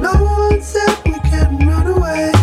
No 0.00 0.12
one 0.12 0.62
said 0.62 0.96
we 1.06 1.18
can 1.30 1.66
run 1.66 1.88
away. 1.88 2.37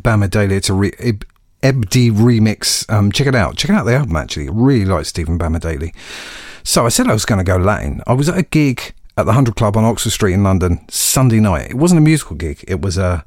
Steven 0.00 0.20
Bamidele. 0.20 0.52
It's 0.52 0.68
a 0.68 0.74
re- 0.74 0.92
Eb- 0.98 1.24
Ebdi 1.62 2.10
remix. 2.10 2.90
Um, 2.92 3.12
check 3.12 3.26
it 3.26 3.34
out. 3.34 3.56
Check 3.56 3.70
it 3.70 3.74
out 3.74 3.84
the 3.84 3.94
album 3.94 4.16
actually. 4.16 4.48
I 4.48 4.52
really 4.52 4.84
like 4.84 5.06
Steven 5.06 5.38
Bamidele. 5.38 5.94
So 6.62 6.86
I 6.86 6.88
said 6.88 7.08
I 7.08 7.12
was 7.12 7.24
going 7.24 7.38
to 7.38 7.44
go 7.44 7.56
Latin. 7.56 8.02
I 8.06 8.12
was 8.12 8.28
at 8.28 8.38
a 8.38 8.42
gig 8.42 8.94
at 9.16 9.26
the 9.26 9.32
Hundred 9.32 9.56
Club 9.56 9.76
on 9.76 9.84
Oxford 9.84 10.10
Street 10.10 10.34
in 10.34 10.42
London 10.42 10.84
Sunday 10.88 11.40
night. 11.40 11.70
It 11.70 11.76
wasn't 11.76 11.98
a 11.98 12.02
musical 12.02 12.36
gig. 12.36 12.64
It 12.66 12.80
was 12.80 12.98
a 12.98 13.24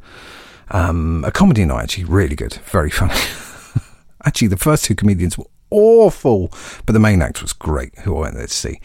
um, 0.69 1.23
a 1.25 1.31
comedy 1.31 1.65
night. 1.65 1.83
Actually, 1.83 2.05
really 2.05 2.35
good, 2.35 2.53
very 2.65 2.89
funny. 2.89 3.13
actually, 4.25 4.47
the 4.47 4.57
first 4.57 4.85
two 4.85 4.95
comedians 4.95 5.37
were 5.37 5.45
awful, 5.69 6.51
but 6.85 6.93
the 6.93 6.99
main 6.99 7.21
act 7.21 7.41
was 7.41 7.53
great. 7.53 7.97
Who 7.99 8.17
I 8.17 8.21
went 8.21 8.35
there 8.35 8.47
to 8.47 8.53
see. 8.53 8.79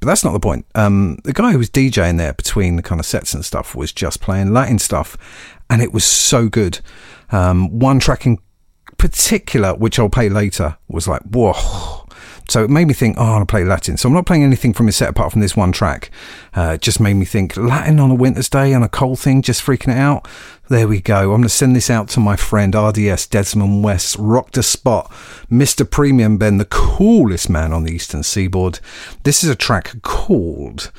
But 0.00 0.06
that's 0.06 0.24
not 0.24 0.32
the 0.32 0.40
point. 0.40 0.64
Um, 0.74 1.18
the 1.24 1.34
guy 1.34 1.52
who 1.52 1.58
was 1.58 1.68
DJing 1.68 2.16
there 2.16 2.32
between 2.32 2.76
the 2.76 2.82
kind 2.82 2.98
of 2.98 3.04
sets 3.04 3.34
and 3.34 3.44
stuff 3.44 3.74
was 3.74 3.92
just 3.92 4.22
playing 4.22 4.52
Latin 4.54 4.78
stuff, 4.78 5.16
and 5.68 5.82
it 5.82 5.92
was 5.92 6.04
so 6.04 6.48
good. 6.48 6.80
Um, 7.32 7.78
one 7.78 7.98
track 7.98 8.26
in 8.26 8.38
particular, 8.98 9.74
which 9.74 9.98
I'll 9.98 10.08
play 10.08 10.28
later, 10.28 10.76
was 10.88 11.08
like, 11.08 11.22
whoa. 11.22 12.00
So 12.50 12.64
it 12.64 12.70
made 12.70 12.86
me 12.86 12.94
think, 12.94 13.16
oh, 13.16 13.22
I 13.22 13.30
want 13.30 13.48
to 13.48 13.52
play 13.52 13.62
Latin. 13.62 13.96
So 13.96 14.08
I'm 14.08 14.14
not 14.14 14.26
playing 14.26 14.42
anything 14.42 14.72
from 14.72 14.86
his 14.86 14.96
set 14.96 15.08
apart 15.08 15.30
from 15.30 15.40
this 15.40 15.56
one 15.56 15.70
track. 15.70 16.10
Uh, 16.56 16.72
it 16.74 16.80
just 16.80 16.98
made 16.98 17.14
me 17.14 17.24
think, 17.24 17.56
Latin 17.56 18.00
on 18.00 18.10
a 18.10 18.14
winter's 18.14 18.48
day 18.48 18.74
on 18.74 18.82
a 18.82 18.88
cold 18.88 19.20
thing, 19.20 19.40
just 19.40 19.64
freaking 19.64 19.92
it 19.92 19.98
out. 19.98 20.26
There 20.68 20.88
we 20.88 21.00
go. 21.00 21.18
I'm 21.18 21.28
going 21.28 21.42
to 21.44 21.48
send 21.48 21.76
this 21.76 21.90
out 21.90 22.08
to 22.08 22.20
my 22.20 22.34
friend 22.34 22.74
RDS 22.74 23.28
Desmond 23.28 23.84
West, 23.84 24.16
Rock 24.18 24.50
the 24.50 24.64
Spot, 24.64 25.08
Mr. 25.48 25.88
Premium 25.88 26.38
Ben, 26.38 26.58
the 26.58 26.64
coolest 26.64 27.48
man 27.48 27.72
on 27.72 27.84
the 27.84 27.92
Eastern 27.92 28.24
Seaboard. 28.24 28.80
This 29.22 29.44
is 29.44 29.50
a 29.50 29.56
track 29.56 30.02
called, 30.02 30.90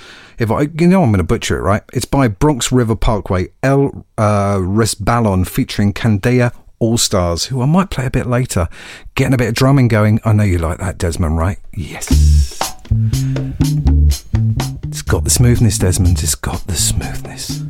if 0.42 0.50
I, 0.50 0.62
you 0.62 0.88
know, 0.88 1.04
I'm 1.04 1.12
going 1.12 1.20
to 1.20 1.24
butcher 1.24 1.60
it, 1.60 1.62
right? 1.62 1.84
It's 1.94 2.06
by 2.06 2.28
Bronx 2.28 2.72
River 2.72 2.96
Parkway, 2.96 3.50
El 3.62 4.08
uh, 4.18 4.56
Resbalon, 4.56 5.48
featuring 5.48 5.94
Candea 5.94 6.52
All 6.80 6.98
Stars, 6.98 7.46
who 7.46 7.62
I 7.62 7.68
might 7.68 7.92
play 7.92 8.08
a 8.08 8.12
bit 8.12 8.26
later. 8.26 8.68
Getting 9.14 9.36
a 9.36 9.38
bit 9.38 9.50
of 9.50 9.54
drumming 9.54 9.88
going. 9.88 10.20
I 10.26 10.34
know 10.34 10.44
you 10.44 10.58
like 10.58 10.80
that, 10.80 10.98
Desmond, 10.98 11.38
right? 11.38 11.60
Yes. 11.76 12.08
It's 14.88 15.04
got 15.04 15.26
the 15.26 15.30
smoothness, 15.30 15.78
Desmond. 15.78 16.24
It's 16.24 16.34
got 16.34 16.66
the 16.66 16.76
smoothness. 16.76 17.62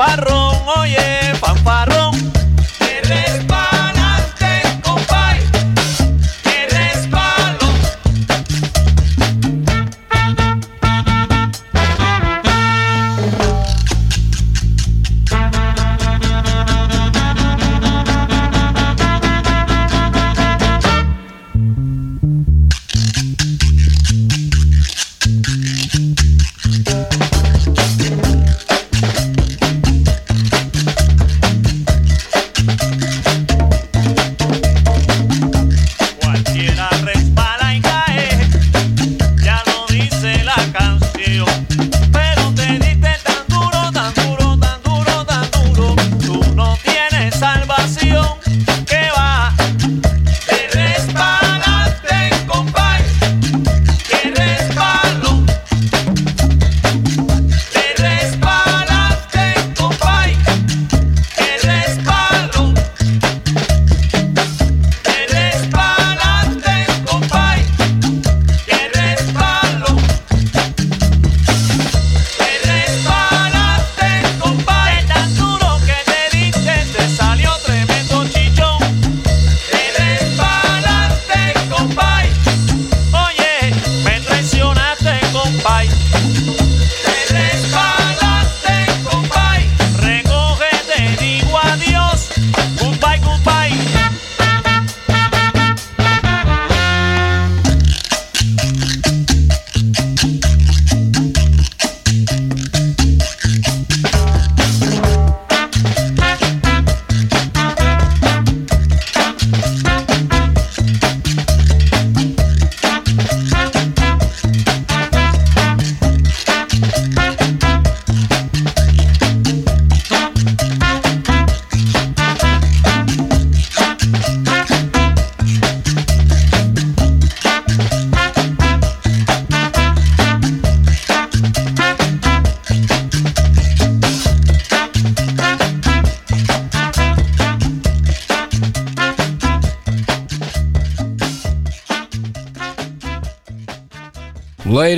chaparro. 0.00 0.39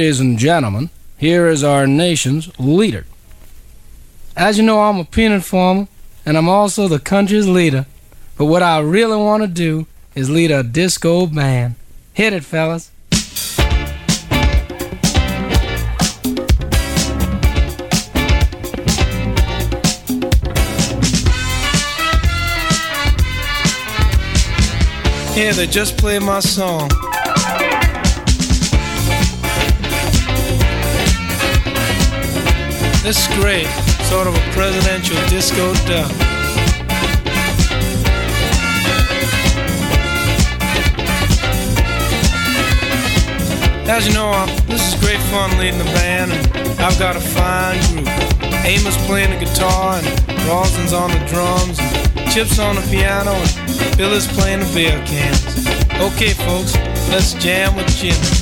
Ladies 0.02 0.18
and 0.18 0.36
gentlemen, 0.36 0.90
here 1.16 1.46
is 1.46 1.62
our 1.62 1.86
nation's 1.86 2.50
leader. 2.58 3.06
As 4.36 4.58
you 4.58 4.64
know, 4.64 4.80
I'm 4.80 4.98
a 4.98 5.04
peanut 5.04 5.44
farmer, 5.44 5.86
and 6.26 6.36
I'm 6.36 6.48
also 6.48 6.88
the 6.88 6.98
country's 6.98 7.46
leader. 7.46 7.86
But 8.36 8.46
what 8.46 8.64
I 8.64 8.80
really 8.80 9.16
want 9.16 9.44
to 9.44 9.46
do 9.46 9.86
is 10.16 10.28
lead 10.28 10.50
a 10.50 10.64
disco 10.64 11.28
band. 11.28 11.76
Hit 12.14 12.32
it, 12.32 12.42
fellas. 12.42 12.90
Here, 25.36 25.52
they 25.52 25.68
just 25.68 25.96
played 25.96 26.22
my 26.22 26.40
song. 26.40 26.90
This 33.02 33.18
is 33.18 33.34
great, 33.36 33.66
sort 34.04 34.28
of 34.28 34.36
a 34.36 34.40
presidential 34.52 35.16
disco 35.28 35.74
duck. 35.88 36.08
As 43.88 44.06
you 44.06 44.14
know, 44.14 44.30
I'm, 44.30 44.48
this 44.68 44.94
is 44.94 45.00
great 45.00 45.18
fun 45.32 45.50
leading 45.58 45.78
the 45.78 45.84
band, 45.86 46.30
and 46.30 46.80
I've 46.80 46.96
got 47.00 47.16
a 47.16 47.20
fine 47.20 47.80
group. 47.90 48.06
Amos 48.64 48.96
playing 49.08 49.36
the 49.36 49.44
guitar, 49.44 49.96
and 49.96 50.42
Rawson's 50.48 50.92
on 50.92 51.10
the 51.10 51.18
drums, 51.26 51.80
and 51.80 52.30
Chip's 52.30 52.60
on 52.60 52.76
the 52.76 52.82
piano, 52.82 53.32
and 53.32 53.96
Bill 53.96 54.12
is 54.12 54.28
playing 54.28 54.60
the 54.60 54.72
beer 54.72 55.04
cans. 55.06 55.66
Okay, 56.00 56.34
folks, 56.34 56.76
let's 57.10 57.34
jam 57.34 57.74
with 57.74 57.88
Jimmy. 57.96 58.41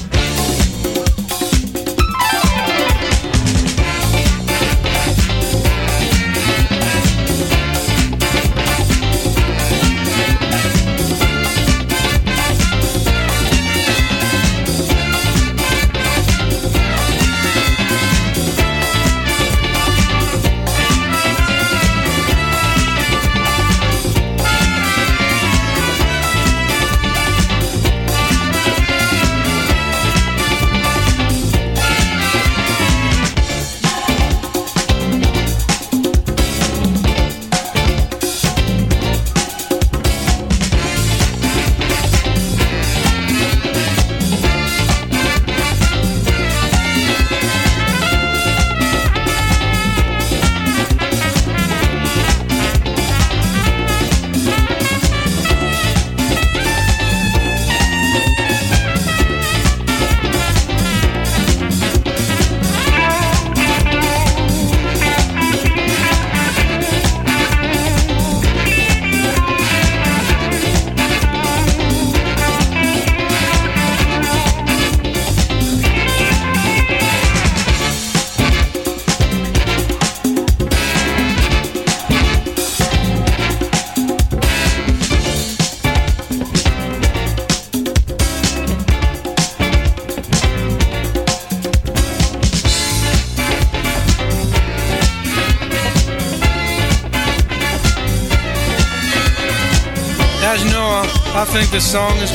This 101.70 101.92
song 101.92 102.16
is 102.18 102.32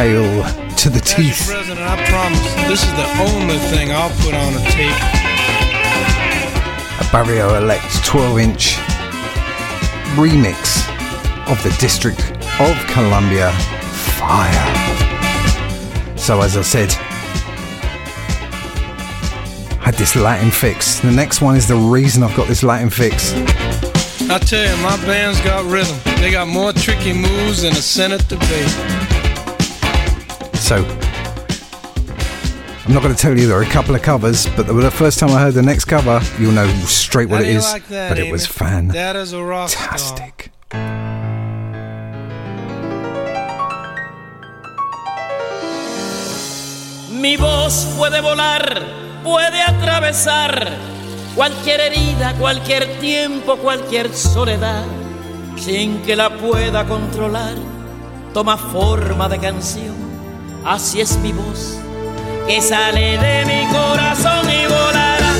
Hail 0.00 0.42
to 0.76 0.88
the 0.88 0.98
Teeth. 0.98 1.44
President, 1.46 1.78
I 1.78 2.02
promise, 2.06 2.54
this 2.66 2.82
is 2.82 2.92
the 2.92 3.04
only 3.28 3.58
thing 3.68 3.92
I'll 3.92 4.08
put 4.24 4.32
on 4.32 4.54
a 4.54 4.60
tape. 4.70 4.96
a 6.98 7.12
Barrio 7.12 7.54
Elect 7.58 8.02
12 8.02 8.38
inch 8.38 8.76
remix 10.16 10.88
of 11.52 11.62
the 11.62 11.76
District 11.78 12.18
of 12.58 12.78
Columbia 12.86 13.52
Fire. 14.16 14.68
So, 16.16 16.40
as 16.40 16.56
I 16.56 16.62
said, 16.62 16.94
I 19.80 19.84
had 19.84 19.96
this 19.96 20.16
Latin 20.16 20.50
fix. 20.50 21.00
The 21.00 21.12
next 21.12 21.42
one 21.42 21.56
is 21.56 21.68
the 21.68 21.76
reason 21.76 22.22
I've 22.22 22.34
got 22.34 22.48
this 22.48 22.62
Latin 22.62 22.88
fix. 22.88 23.34
I 24.30 24.38
tell 24.38 24.64
you, 24.64 24.82
my 24.82 24.96
band's 25.04 25.42
got 25.42 25.70
rhythm. 25.70 25.98
They 26.22 26.30
got 26.30 26.48
more 26.48 26.72
tricky 26.72 27.12
moves 27.12 27.60
than 27.60 27.72
a 27.72 27.82
Senate 27.82 28.26
debate. 28.28 29.19
So, 30.70 30.76
I'm 32.86 32.94
not 32.94 33.02
going 33.02 33.12
to 33.12 33.20
tell 33.20 33.36
you 33.36 33.48
there 33.48 33.58
are 33.58 33.62
a 33.62 33.66
couple 33.66 33.96
of 33.96 34.02
covers, 34.02 34.46
but 34.54 34.68
the 34.68 34.72
the 34.72 34.88
first 34.88 35.18
time 35.18 35.30
I 35.30 35.40
heard 35.40 35.54
the 35.54 35.62
next 35.62 35.86
cover, 35.86 36.20
you'll 36.38 36.52
know 36.52 36.68
straight 36.86 37.28
what 37.28 37.38
How 37.38 37.42
it 37.42 37.46
do 37.46 37.52
you 37.54 37.58
is. 37.58 37.64
like 37.64 37.88
that, 37.88 38.08
but 38.10 38.20
it 38.20 38.30
was 38.30 38.46
fan. 38.46 38.86
That 38.86 39.16
is 39.16 39.32
a 39.32 39.42
rock 39.42 39.70
Fantastic. 39.70 40.52
Mi 47.20 47.36
voz 47.36 47.92
puede 47.96 48.20
volar, 48.20 48.62
puede 49.24 49.60
atravesar 49.62 50.68
cualquier 51.34 51.80
herida, 51.80 52.34
cualquier 52.38 53.00
tiempo, 53.00 53.56
cualquier 53.56 54.14
soledad, 54.14 54.84
sin 55.56 56.00
que 56.02 56.14
la 56.14 56.30
pueda 56.38 56.84
controlar. 56.84 57.56
Toma 58.32 58.56
forma 58.56 59.28
de 59.28 59.38
canción, 59.40 60.09
así 60.64 61.00
es 61.00 61.16
mi 61.18 61.32
voz, 61.32 61.78
que 62.46 62.60
sale 62.60 63.18
de 63.18 63.44
mi 63.46 63.66
corazón 63.72 64.48
y 64.50 64.66
volará 64.66 65.32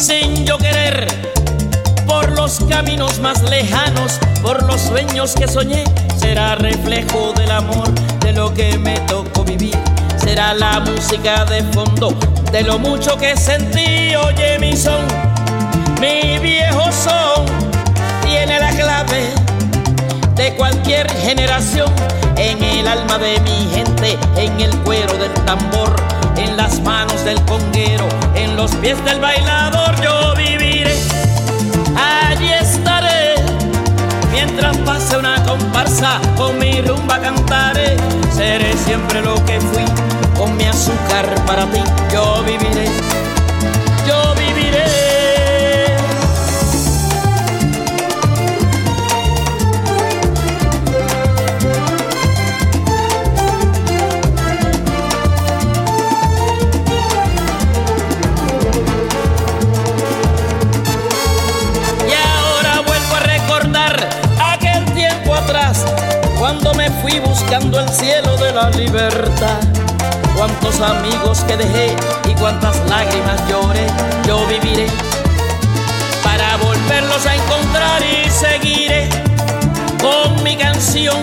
sin 0.00 0.44
yo 0.44 0.58
querer 0.58 1.06
por 2.06 2.30
los 2.32 2.60
caminos 2.68 3.18
más 3.20 3.42
lejanos, 3.42 4.18
por 4.42 4.62
los 4.64 4.80
sueños 4.80 5.34
que 5.34 5.48
soñé, 5.48 5.84
será 6.18 6.54
reflejo 6.54 7.32
del 7.36 7.50
amor, 7.50 7.88
de 8.20 8.32
lo 8.32 8.52
que 8.54 8.78
me 8.78 8.98
tocó 9.00 9.44
vivir. 9.44 9.76
Será 10.16 10.54
la 10.54 10.80
música 10.80 11.44
de 11.44 11.62
fondo 11.72 12.16
de 12.52 12.62
lo 12.62 12.78
mucho 12.78 13.16
que 13.16 13.36
sentí. 13.36 14.14
Oye, 14.16 14.58
mi 14.58 14.76
son, 14.76 15.06
mi 16.00 16.38
viejo 16.38 16.90
son, 16.92 17.46
tiene 18.24 18.58
la 18.58 18.70
clave 18.70 19.30
de 20.34 20.54
cualquier 20.56 21.10
generación. 21.10 21.92
En 22.36 22.62
el 22.62 22.86
alma 22.86 23.18
de 23.18 23.40
mi 23.40 23.68
gente, 23.74 24.18
en 24.36 24.60
el 24.60 24.70
cuero 24.78 25.16
del 25.16 25.32
tambor, 25.44 25.96
en 26.36 26.56
las 26.56 26.80
manos 26.80 27.24
del 27.24 27.40
conguero, 27.44 28.08
en 28.34 28.56
los 28.56 28.74
pies 28.76 29.02
del 29.04 29.20
bailador, 29.20 30.00
yo 30.02 30.34
viviré. 30.36 30.94
Allí 31.96 32.52
estaré 32.52 33.36
mientras 34.32 34.76
pase 34.78 35.16
una 35.16 35.42
comparsa, 35.44 36.20
con 36.36 36.58
mi 36.58 36.80
rumba 36.82 37.18
cantaré. 37.20 37.96
Seré 38.34 38.76
siempre 38.76 39.22
lo 39.22 39.34
que 39.46 39.58
fui, 39.60 39.84
con 40.36 40.56
mi 40.56 40.64
azúcar 40.64 41.26
para 41.46 41.64
ti. 41.66 41.82
Yo 42.12 42.42
viviré, 42.42 42.88
fui 66.90 67.18
buscando 67.20 67.80
el 67.80 67.88
cielo 67.88 68.36
de 68.36 68.52
la 68.52 68.70
libertad. 68.70 69.60
Cuántos 70.36 70.80
amigos 70.80 71.40
que 71.46 71.56
dejé 71.56 71.96
y 72.28 72.34
cuántas 72.34 72.76
lágrimas 72.88 73.40
lloré, 73.48 73.86
yo 74.26 74.46
viviré 74.46 74.86
para 76.22 76.56
volverlos 76.56 77.24
a 77.24 77.34
encontrar 77.34 78.02
y 78.02 78.28
seguiré 78.30 79.08
con 80.00 80.42
mi 80.42 80.56
canción, 80.56 81.16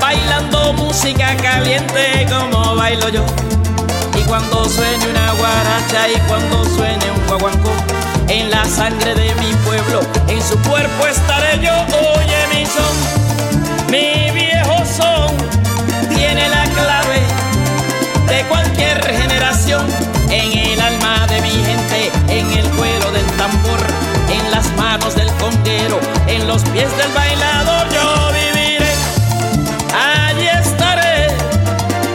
bailando 0.00 0.72
música 0.72 1.36
caliente 1.36 2.26
como 2.28 2.74
bailo 2.74 3.08
yo. 3.08 3.24
Y 4.18 4.22
cuando 4.22 4.64
suene 4.64 5.06
una 5.08 5.32
guaracha 5.32 6.08
y 6.08 6.18
cuando 6.28 6.64
suene 6.64 7.10
un 7.10 7.26
guaguancó, 7.26 7.70
en 8.28 8.50
la 8.50 8.64
sangre 8.64 9.14
de 9.14 9.34
mi 9.36 9.54
pueblo, 9.64 10.00
en 10.28 10.42
su 10.42 10.58
cuerpo 10.68 11.06
estaré 11.06 11.60
yo. 11.60 11.72
Oye 12.16 12.46
mi 12.52 12.66
son, 12.66 13.90
mi 13.90 14.25
tiene 16.14 16.48
la 16.48 16.64
clave 16.64 17.20
de 18.26 18.44
cualquier 18.48 19.04
generación. 19.04 19.86
En 20.30 20.52
el 20.58 20.80
alma 20.80 21.26
de 21.28 21.40
mi 21.42 21.50
gente, 21.50 22.10
en 22.28 22.50
el 22.58 22.68
cuero 22.70 23.10
del 23.12 23.26
tambor, 23.36 23.80
en 24.30 24.50
las 24.50 24.70
manos 24.76 25.14
del 25.14 25.30
conguero, 25.34 26.00
en 26.26 26.46
los 26.48 26.62
pies 26.64 26.96
del 26.96 27.12
bailador, 27.12 27.86
yo 27.90 28.32
viviré. 28.32 28.92
Allí 29.94 30.48
estaré 30.48 31.28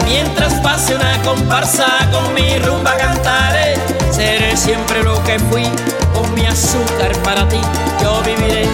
Mientras 0.06 0.54
pase 0.56 0.96
una 0.96 1.22
comparsa 1.24 1.88
con 2.12 2.34
mi 2.34 2.60
rumba 2.60 2.96
cantaré 2.98 3.76
Seré 4.12 4.56
siempre 4.58 5.04
lo 5.04 5.24
que 5.24 5.40
fui 5.40 5.64
con 6.14 6.34
mi 6.34 6.46
azúcar 6.46 7.12
para 7.24 7.48
ti 7.48 7.60
Yo 8.02 8.22
viviré, 8.24 8.68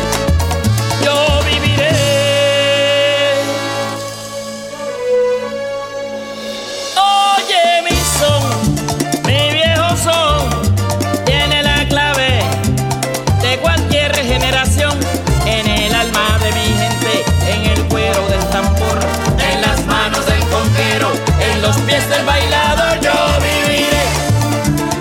es 21.98 22.18
el 22.18 22.26
bailador, 22.26 23.00
yo 23.02 23.14
viviré. 23.42 24.06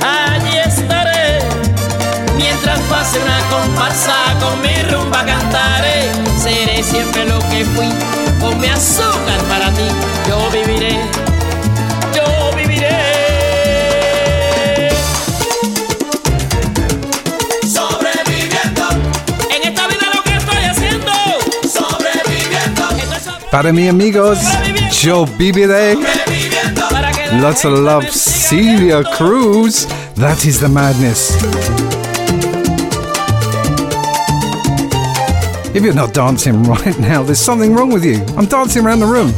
Allí 0.03 0.57
estaré. 0.59 1.41
Mientras 2.37 2.79
pase 2.91 3.19
una 3.19 3.39
comparsa 3.51 4.15
con 4.41 4.61
mi 4.63 4.75
rumba 4.91 5.25
cantaré. 5.25 6.11
Seré 6.43 6.83
siempre 6.83 7.25
lo 7.27 7.39
que 7.51 7.65
fui. 7.75 7.89
con 8.41 8.59
mi 8.61 8.69
azúcar 8.69 9.41
para 9.49 9.71
ti, 9.73 9.89
yo 10.29 10.51
viviré. 10.51 10.99
Yo 12.17 12.57
viviré. 12.57 12.97
Sobreviviendo. 17.63 18.85
En 19.55 19.69
esta 19.69 19.87
vida 19.89 20.07
lo 20.15 20.23
que 20.23 20.37
estoy 20.37 20.65
haciendo. 20.65 21.13
Sobreviviendo. 21.63 22.85
Para 23.51 23.73
mis 23.73 23.91
amigos, 23.91 24.39
yo 25.03 25.27
viviré. 25.39 25.99
Lots 27.33 27.65
of 27.65 27.73
love, 27.73 28.09
Celia 28.09 29.03
Cruz. 29.15 29.87
That 30.15 30.45
is 30.47 30.61
the 30.61 30.69
madness. 30.69 31.31
If 35.75 35.83
you're 35.83 35.95
not 35.95 36.15
dancing 36.15 36.63
right 36.75 36.99
now, 36.99 37.23
there's 37.23 37.39
something 37.41 37.75
wrong 37.75 37.91
with 37.93 38.05
you. 38.05 38.25
I'm 38.37 38.47
dancing 38.47 38.85
around 38.85 39.01
the 39.01 39.07
room. 39.07 39.33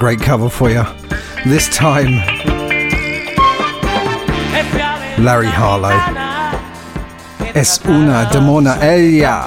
great 0.00 0.18
cover 0.18 0.48
for 0.48 0.70
you. 0.70 0.82
This 1.44 1.68
time, 1.68 2.24
Larry 5.22 5.48
Harlow. 5.48 5.92
Es 7.54 7.78
una 7.84 8.24
demona 8.32 8.78
ella. 8.80 9.44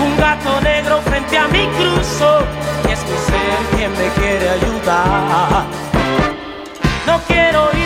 Un 0.00 0.16
gato 0.16 0.60
negro 0.62 1.02
frente 1.02 1.36
a 1.36 1.46
mi 1.48 1.66
cruzo. 1.76 2.46
Y 2.88 2.92
es 2.92 3.00
quien 3.76 3.92
me 3.92 4.08
quiere 4.18 4.48
ayudar. 4.48 5.64
No 7.06 7.18
quiero 7.28 7.68
ir. 7.74 7.81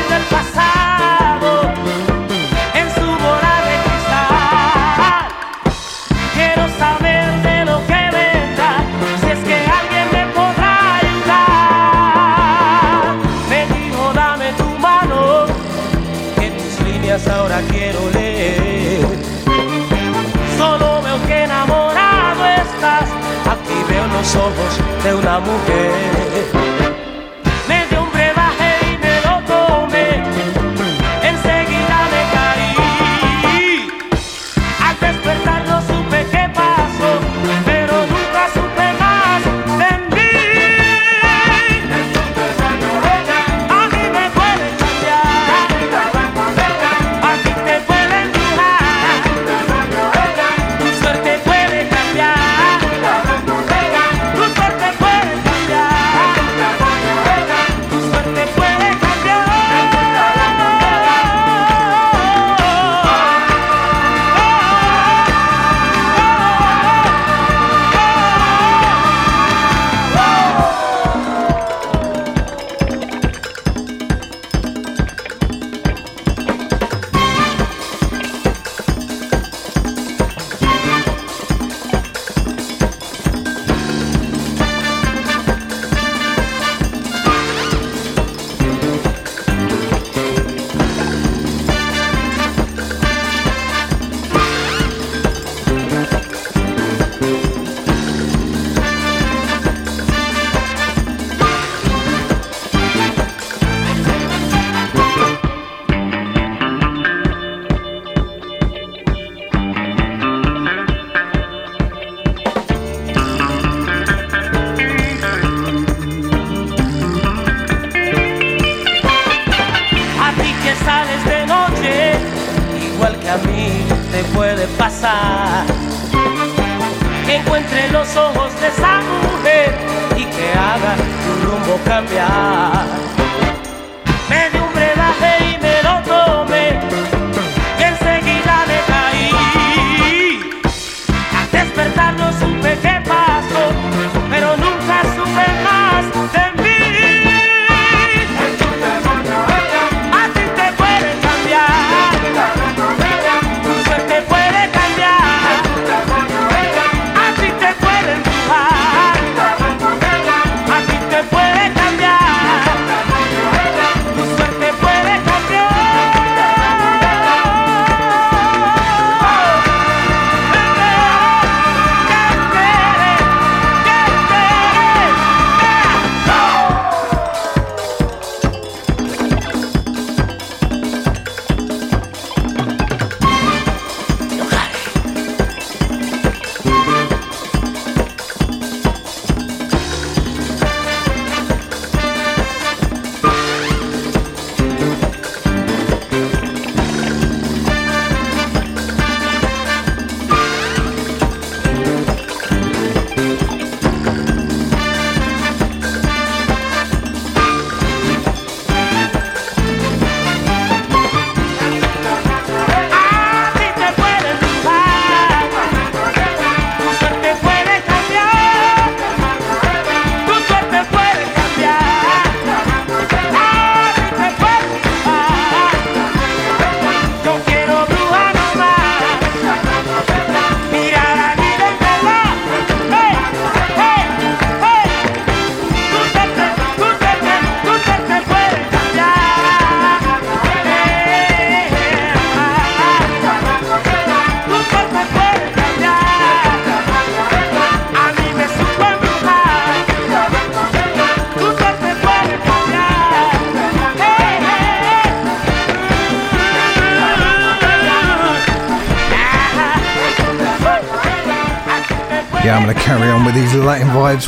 eu 25.06 25.22
na 25.22 25.40
mulher. 25.40 26.25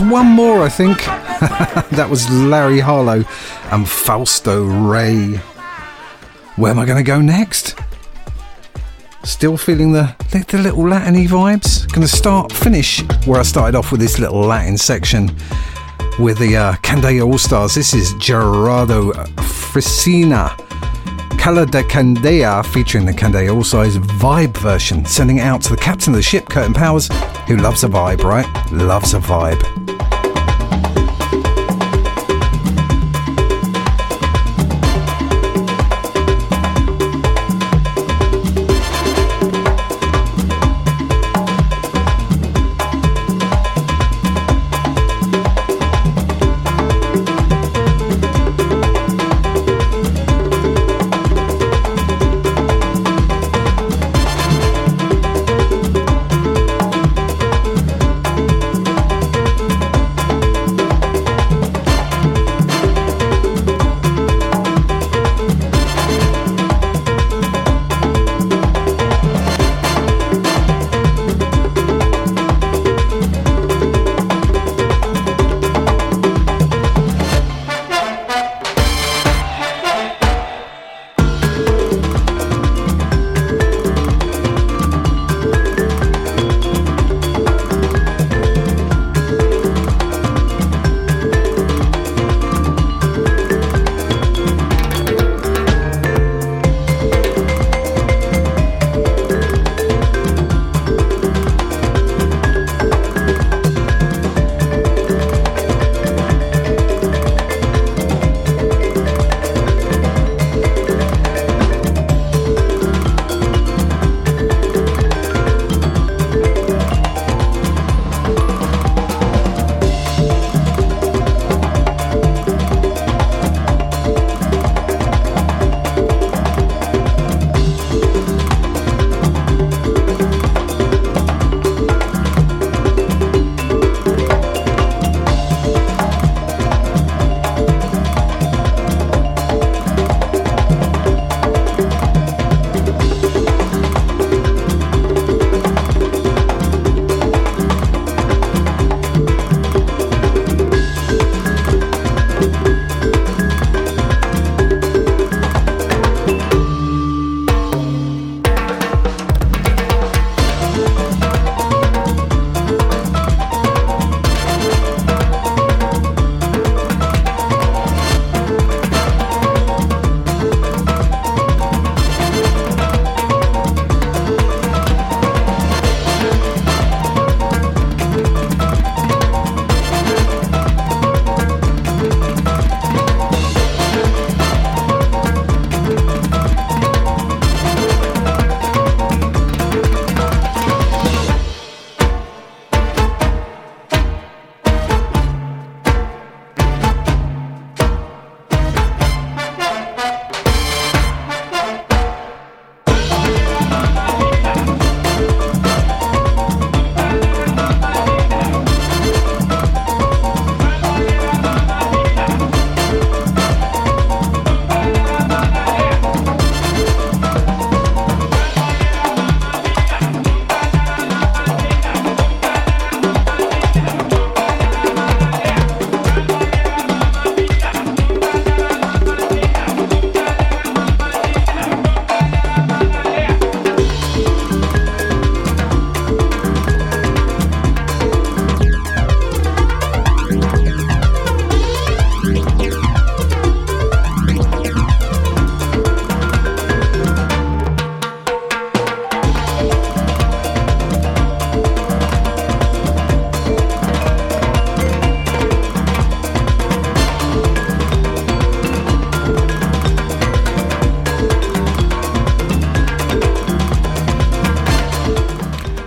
One 0.00 0.26
more, 0.26 0.62
I 0.62 0.68
think. 0.68 0.98
that 1.90 2.06
was 2.08 2.30
Larry 2.30 2.78
Harlow 2.78 3.24
and 3.72 3.88
Fausto 3.88 4.64
Ray. 4.64 5.40
Where 6.54 6.70
am 6.70 6.78
I 6.78 6.84
going 6.84 6.98
to 6.98 7.02
go 7.02 7.20
next? 7.20 7.76
Still 9.24 9.56
feeling 9.56 9.92
the, 9.92 10.14
the, 10.30 10.58
little 10.58 10.88
Latin 10.88 11.14
vibes? 11.26 11.90
Going 11.92 12.06
to 12.06 12.08
start, 12.08 12.52
finish 12.52 13.02
where 13.26 13.40
I 13.40 13.42
started 13.42 13.76
off 13.76 13.90
with 13.90 14.00
this 14.00 14.18
little 14.20 14.40
Latin 14.40 14.78
section 14.78 15.34
with 16.18 16.38
the 16.38 16.56
uh, 16.56 17.24
All 17.24 17.38
Stars. 17.38 17.74
This 17.74 17.92
is 17.92 18.14
Gerardo 18.14 19.12
Frisina. 19.12 20.56
Cala 21.38 21.66
de 21.66 21.82
Candela 21.84 22.64
featuring 22.66 23.04
the 23.04 23.12
Candela 23.12 23.54
All 23.54 23.64
Stars 23.64 23.96
vibe 23.96 24.56
version, 24.58 25.04
sending 25.04 25.38
it 25.38 25.42
out 25.42 25.62
to 25.62 25.70
the 25.70 25.76
captain 25.76 26.12
of 26.12 26.16
the 26.16 26.22
ship, 26.22 26.48
Curtin 26.48 26.74
Powers, 26.74 27.08
who 27.46 27.56
loves 27.56 27.84
a 27.84 27.88
vibe, 27.88 28.22
right? 28.22 28.46
Loves 28.72 29.14
a 29.14 29.18
vibe. 29.18 29.87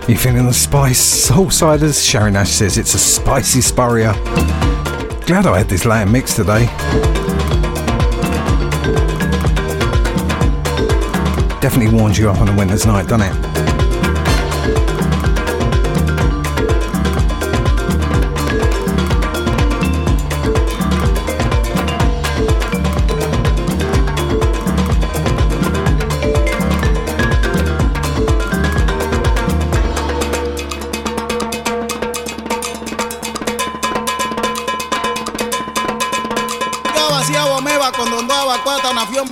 You 0.08 0.16
feeling 0.18 0.46
the 0.46 0.52
spice? 0.52 1.28
Soulsiders? 1.30 2.04
Sharon 2.04 2.32
Nash 2.32 2.50
says 2.50 2.76
it's 2.76 2.94
a 2.94 2.98
spicy 2.98 3.60
spurrier. 3.60 4.12
Glad 5.26 5.46
I 5.46 5.58
had 5.58 5.68
this 5.68 5.84
lamb 5.84 6.10
mix 6.10 6.34
today. 6.34 6.66
Definitely 11.60 11.96
warms 11.96 12.18
you 12.18 12.28
up 12.28 12.40
on 12.40 12.48
a 12.48 12.56
winter's 12.56 12.84
night, 12.84 13.06
doesn't 13.06 13.32
it? 13.32 13.61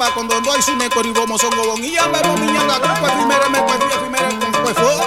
cuando 0.09 0.41
no 0.41 0.53
hay 0.53 0.63
su 0.63 0.75
necor 0.77 1.05
y 1.05 1.13
son 1.15 1.51
gobón 1.57 1.85
y 1.85 1.91
ya 1.93 2.11
pero 2.11 2.35
niña 2.39 2.65
la 2.65 2.81
tropa 2.81 3.13
primero 3.15 3.51
me 3.51 3.63
pues 3.63 3.79
primero 4.01 4.29
pues 4.63 4.75
fue. 4.75 5.00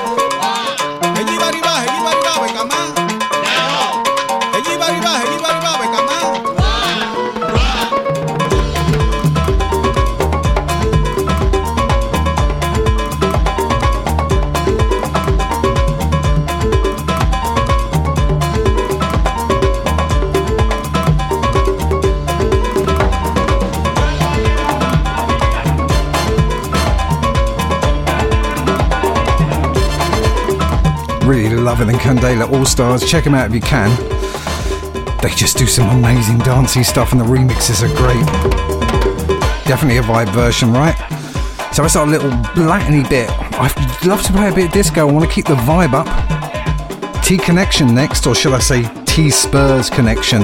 Loving 31.74 31.88
the 31.88 31.94
Candela 31.94 32.48
All 32.54 32.66
Stars. 32.66 33.04
Check 33.04 33.24
them 33.24 33.34
out 33.34 33.48
if 33.48 33.56
you 33.56 33.60
can. 33.60 33.90
They 35.24 35.30
just 35.30 35.58
do 35.58 35.66
some 35.66 35.90
amazing 35.90 36.38
dancey 36.38 36.84
stuff, 36.84 37.14
and 37.14 37.20
the 37.20 37.26
remixes 37.26 37.82
are 37.82 37.88
great. 37.98 38.24
Definitely 39.66 39.98
a 39.98 40.04
vibe 40.04 40.30
version, 40.34 40.72
right? 40.72 40.96
So 41.74 41.84
it's 41.84 41.96
our 41.96 42.06
little 42.06 42.30
Latiny 42.30 43.10
bit. 43.10 43.28
I'd 43.54 44.06
love 44.06 44.22
to 44.22 44.32
play 44.34 44.52
a 44.52 44.54
bit 44.54 44.68
of 44.68 44.72
disco. 44.72 45.10
I 45.10 45.12
want 45.12 45.26
to 45.28 45.32
keep 45.34 45.48
the 45.48 45.56
vibe 45.56 45.94
up. 45.96 47.24
T 47.24 47.40
Connection 47.40 47.96
next, 47.96 48.28
or 48.28 48.36
shall 48.36 48.54
I 48.54 48.60
say 48.60 48.84
T 49.06 49.32
Spurs 49.32 49.90
Connection? 49.90 50.42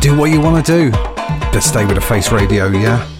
Do 0.00 0.14
what 0.14 0.30
you 0.30 0.42
want 0.42 0.66
to 0.66 0.70
do, 0.70 0.90
but 0.90 1.60
stay 1.60 1.86
with 1.86 1.94
the 1.94 2.02
face 2.02 2.30
radio, 2.30 2.66
yeah? 2.66 3.11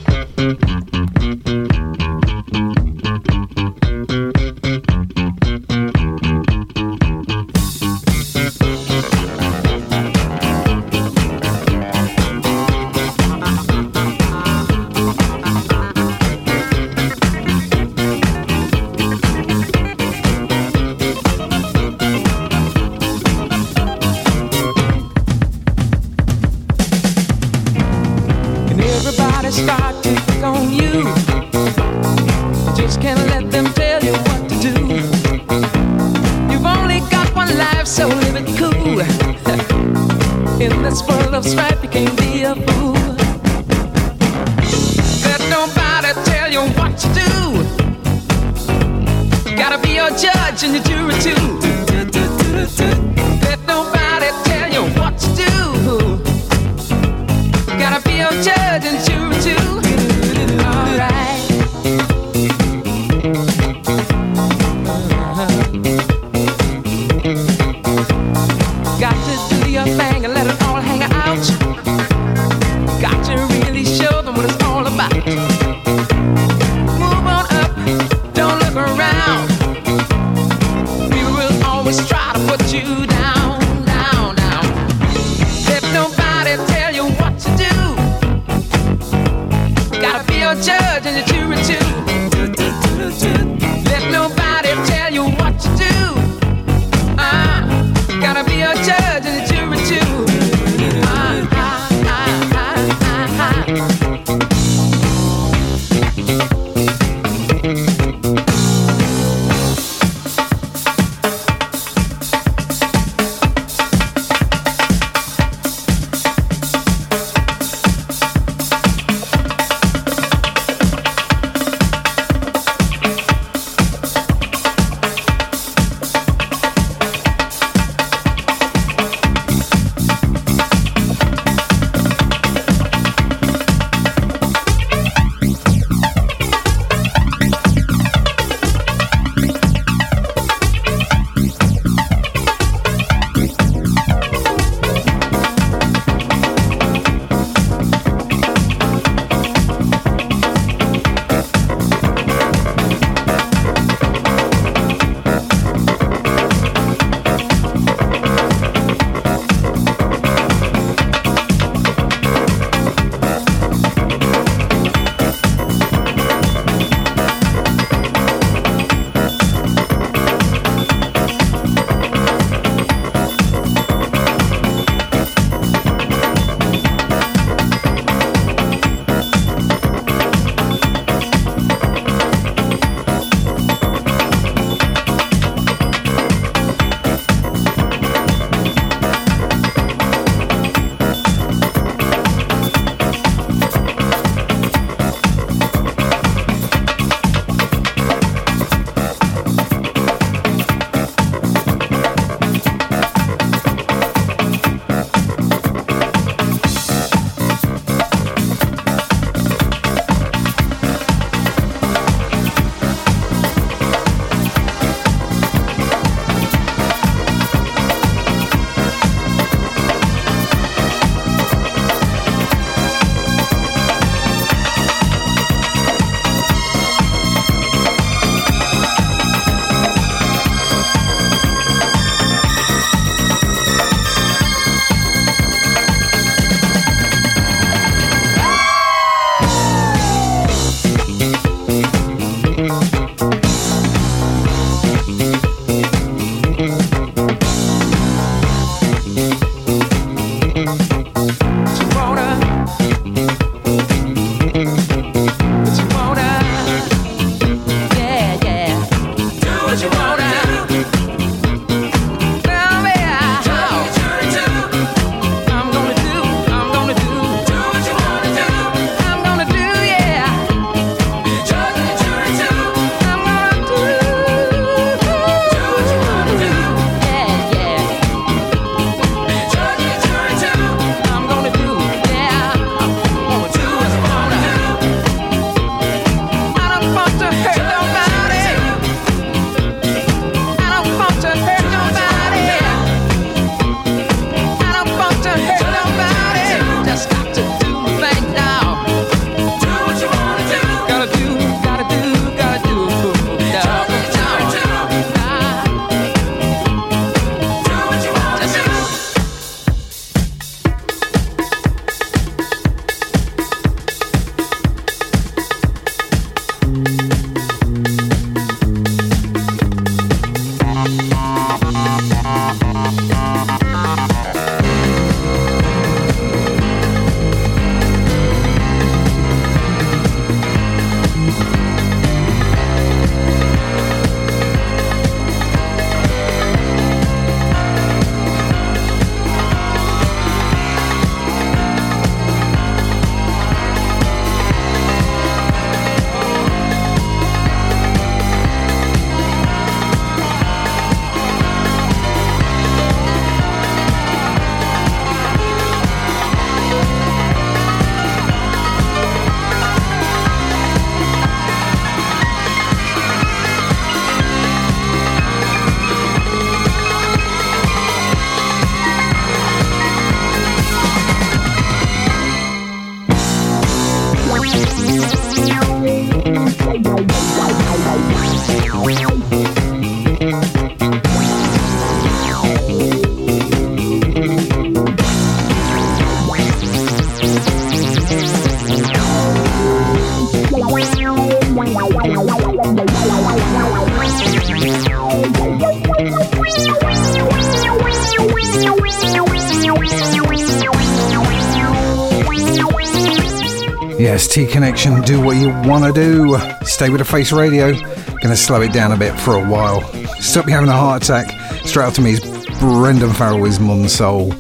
T 404.32 404.46
Connection, 404.46 405.02
do 405.02 405.20
what 405.20 405.36
you 405.36 405.50
want 405.68 405.84
to 405.84 405.92
do. 405.92 406.38
Stay 406.64 406.88
with 406.88 407.00
the 407.00 407.04
Face 407.04 407.32
Radio. 407.32 407.74
Gonna 408.22 408.34
slow 408.34 408.62
it 408.62 408.72
down 408.72 408.90
a 408.92 408.96
bit 408.96 409.12
for 409.20 409.36
a 409.36 409.46
while. 409.46 409.82
Stop 410.20 410.46
you 410.46 410.52
having 410.54 410.70
a 410.70 410.72
heart 410.72 411.02
attack. 411.02 411.30
Straight 411.66 411.84
after 411.84 412.00
me 412.00 412.12
is 412.12 412.20
Brendan 412.58 413.12
Farrell 413.12 413.40
with 413.40 413.60
Modern 413.60 413.90
Soul. 413.90 414.32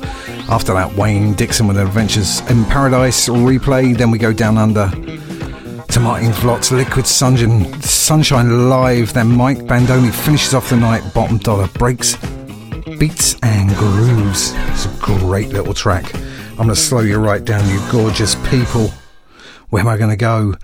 After 0.48 0.72
that, 0.72 0.94
Wayne 0.94 1.34
Dixon 1.34 1.66
with 1.66 1.76
Adventures 1.76 2.40
in 2.48 2.64
Paradise 2.64 3.28
replay. 3.28 3.94
Then 3.94 4.10
we 4.10 4.16
go 4.16 4.32
down 4.32 4.56
under 4.56 4.88
to 4.88 6.00
Martin 6.00 6.30
Vlot's 6.30 6.72
Liquid 6.72 7.06
Sunshine, 7.06 7.70
Sunshine 7.82 8.70
Live. 8.70 9.12
Then 9.12 9.28
Mike 9.28 9.58
Bandoni 9.58 10.10
finishes 10.10 10.54
off 10.54 10.70
the 10.70 10.76
night. 10.78 11.02
Bottom 11.12 11.36
Dollar 11.36 11.68
breaks, 11.74 12.16
beats 12.98 13.38
and 13.42 13.68
grooves. 13.76 14.54
It's 14.54 14.86
a 14.86 14.98
great 15.02 15.50
little 15.50 15.74
track. 15.74 16.14
I'm 16.52 16.56
gonna 16.56 16.76
slow 16.76 17.00
you 17.00 17.18
right 17.18 17.44
down, 17.44 17.68
you 17.68 17.78
gorgeous 17.90 18.36
people. 18.48 18.90
Where 19.72 19.80
am 19.80 19.88
I 19.88 19.96
going 19.96 20.10
to 20.10 20.16
go? 20.16 20.54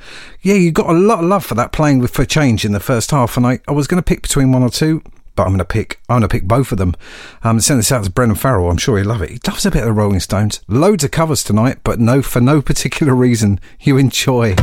Yeah, 0.42 0.56
you 0.56 0.70
got 0.70 0.90
a 0.90 0.92
lot 0.92 1.20
of 1.20 1.24
love 1.24 1.42
for 1.42 1.54
that 1.54 1.72
playing 1.72 2.00
with 2.00 2.12
for 2.12 2.26
change 2.26 2.66
in 2.66 2.72
the 2.72 2.78
first 2.78 3.10
half, 3.10 3.38
and 3.38 3.46
I, 3.46 3.58
I 3.66 3.72
was 3.72 3.86
going 3.86 3.96
to 3.96 4.06
pick 4.06 4.20
between 4.20 4.52
one 4.52 4.62
or 4.62 4.68
two, 4.68 5.02
but 5.34 5.44
I'm 5.44 5.48
going 5.48 5.60
to 5.60 5.64
pick 5.64 5.98
I'm 6.10 6.16
going 6.16 6.22
to 6.22 6.28
pick 6.28 6.44
both 6.44 6.72
of 6.72 6.76
them. 6.76 6.94
Um, 7.42 7.58
send 7.58 7.78
this 7.78 7.90
out 7.90 8.04
to 8.04 8.10
Brendan 8.10 8.36
Farrell. 8.36 8.70
I'm 8.70 8.76
sure 8.76 8.98
he'll 8.98 9.06
love 9.06 9.22
it. 9.22 9.30
He 9.30 9.38
loves 9.46 9.64
a 9.64 9.70
bit 9.70 9.80
of 9.80 9.86
the 9.86 9.92
Rolling 9.94 10.20
Stones. 10.20 10.60
Loads 10.68 11.04
of 11.04 11.10
covers 11.10 11.42
tonight, 11.42 11.78
but 11.84 11.98
no 11.98 12.20
for 12.20 12.42
no 12.42 12.60
particular 12.60 13.14
reason. 13.14 13.60
You 13.80 13.96
enjoy. 13.96 14.54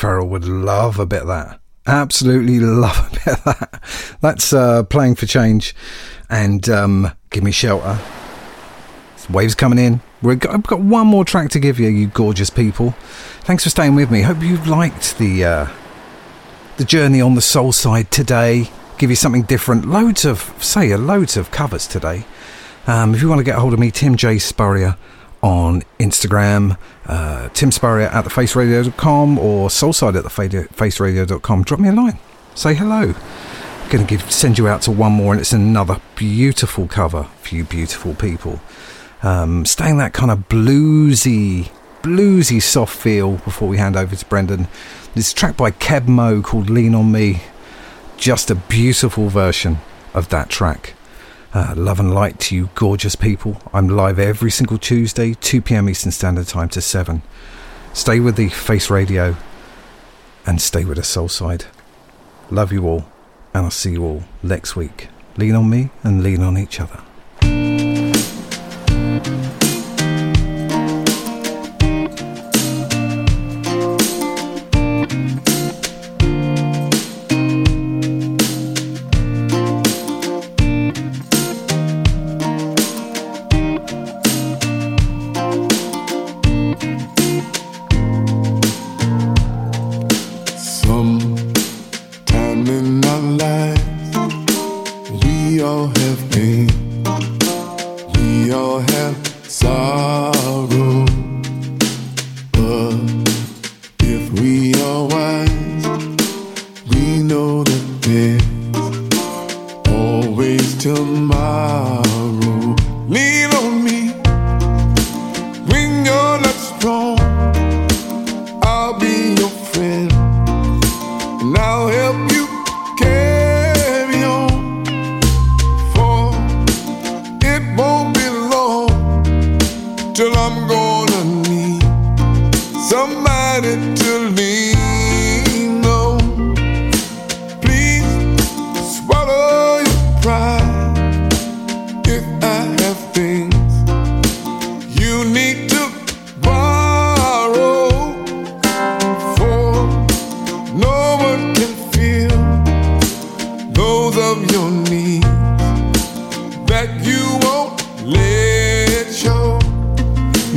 Farrell 0.00 0.28
would 0.28 0.46
love 0.46 0.98
a 0.98 1.04
bit 1.04 1.22
of 1.22 1.28
that. 1.28 1.60
Absolutely 1.86 2.58
love 2.58 3.08
a 3.08 3.10
bit 3.10 3.38
of 3.38 3.44
that. 3.44 3.82
That's 4.22 4.52
uh, 4.52 4.82
playing 4.84 5.16
for 5.16 5.26
change, 5.26 5.74
and 6.30 6.66
um, 6.70 7.12
give 7.28 7.44
me 7.44 7.50
shelter. 7.50 7.98
Waves 9.28 9.54
coming 9.54 9.78
in. 9.78 10.00
We've 10.22 10.38
got, 10.40 10.54
I've 10.54 10.62
got 10.64 10.80
one 10.80 11.06
more 11.06 11.24
track 11.24 11.50
to 11.50 11.60
give 11.60 11.78
you, 11.78 11.88
you 11.88 12.08
gorgeous 12.08 12.50
people. 12.50 12.92
Thanks 13.42 13.62
for 13.62 13.70
staying 13.70 13.94
with 13.94 14.10
me. 14.10 14.22
Hope 14.22 14.42
you've 14.42 14.66
liked 14.66 15.18
the 15.18 15.44
uh, 15.44 15.68
the 16.78 16.84
journey 16.86 17.20
on 17.20 17.34
the 17.34 17.42
Soulside 17.42 18.08
today. 18.08 18.70
give 18.96 19.10
you 19.10 19.16
something 19.16 19.42
different. 19.42 19.84
Loads 19.84 20.24
of, 20.24 20.54
say, 20.64 20.96
loads 20.96 21.36
of 21.36 21.50
covers 21.50 21.86
today. 21.86 22.24
Um, 22.86 23.14
if 23.14 23.20
you 23.20 23.28
want 23.28 23.40
to 23.40 23.44
get 23.44 23.56
a 23.56 23.60
hold 23.60 23.74
of 23.74 23.78
me, 23.78 23.90
Tim 23.90 24.16
J. 24.16 24.38
Spurrier 24.38 24.96
on 25.42 25.82
Instagram, 25.98 26.78
uh, 27.06 27.19
Tim 27.48 27.72
Spurrier 27.72 28.08
at 28.08 28.24
thefaceradio.com 28.24 29.38
or 29.38 29.68
soulside 29.68 30.16
at 30.16 30.24
thefaceradio.com. 30.24 31.64
Drop 31.64 31.80
me 31.80 31.88
a 31.88 31.92
line. 31.92 32.18
Say 32.54 32.74
hello. 32.74 33.14
Going 33.90 34.06
to 34.06 34.08
give 34.08 34.30
send 34.30 34.58
you 34.58 34.68
out 34.68 34.82
to 34.82 34.92
one 34.92 35.12
more, 35.12 35.32
and 35.32 35.40
it's 35.40 35.52
another 35.52 36.00
beautiful 36.14 36.86
cover 36.86 37.24
for 37.42 37.54
you 37.54 37.64
beautiful 37.64 38.14
people. 38.14 38.60
Um, 39.22 39.64
staying 39.64 39.98
that 39.98 40.12
kind 40.12 40.30
of 40.30 40.48
bluesy, 40.48 41.70
bluesy 42.02 42.62
soft 42.62 42.96
feel 42.96 43.38
before 43.38 43.68
we 43.68 43.78
hand 43.78 43.96
over 43.96 44.14
to 44.14 44.24
Brendan. 44.26 44.68
This 45.14 45.32
track 45.32 45.56
by 45.56 45.72
Keb 45.72 46.06
Mo 46.06 46.40
called 46.40 46.70
Lean 46.70 46.94
on 46.94 47.10
Me. 47.10 47.42
Just 48.16 48.50
a 48.50 48.54
beautiful 48.54 49.28
version 49.28 49.78
of 50.14 50.28
that 50.28 50.48
track. 50.50 50.94
Uh, 51.52 51.74
love 51.76 51.98
and 51.98 52.14
light 52.14 52.38
to 52.38 52.54
you, 52.54 52.70
gorgeous 52.76 53.16
people. 53.16 53.60
I'm 53.72 53.88
live 53.88 54.20
every 54.20 54.52
single 54.52 54.78
Tuesday, 54.78 55.34
2 55.34 55.60
pm 55.60 55.88
Eastern 55.88 56.12
Standard 56.12 56.46
Time 56.46 56.68
to 56.68 56.80
7. 56.80 57.22
Stay 57.92 58.20
with 58.20 58.36
the 58.36 58.48
Face 58.48 58.88
Radio 58.88 59.36
and 60.46 60.60
stay 60.60 60.84
with 60.84 60.96
the 60.96 61.02
Soulside. 61.02 61.64
Love 62.52 62.70
you 62.70 62.86
all, 62.86 63.04
and 63.52 63.64
I'll 63.64 63.70
see 63.72 63.92
you 63.92 64.04
all 64.04 64.22
next 64.44 64.76
week. 64.76 65.08
Lean 65.36 65.56
on 65.56 65.68
me 65.68 65.90
and 66.04 66.22
lean 66.22 66.40
on 66.40 66.56
each 66.56 66.80
other. 66.80 67.02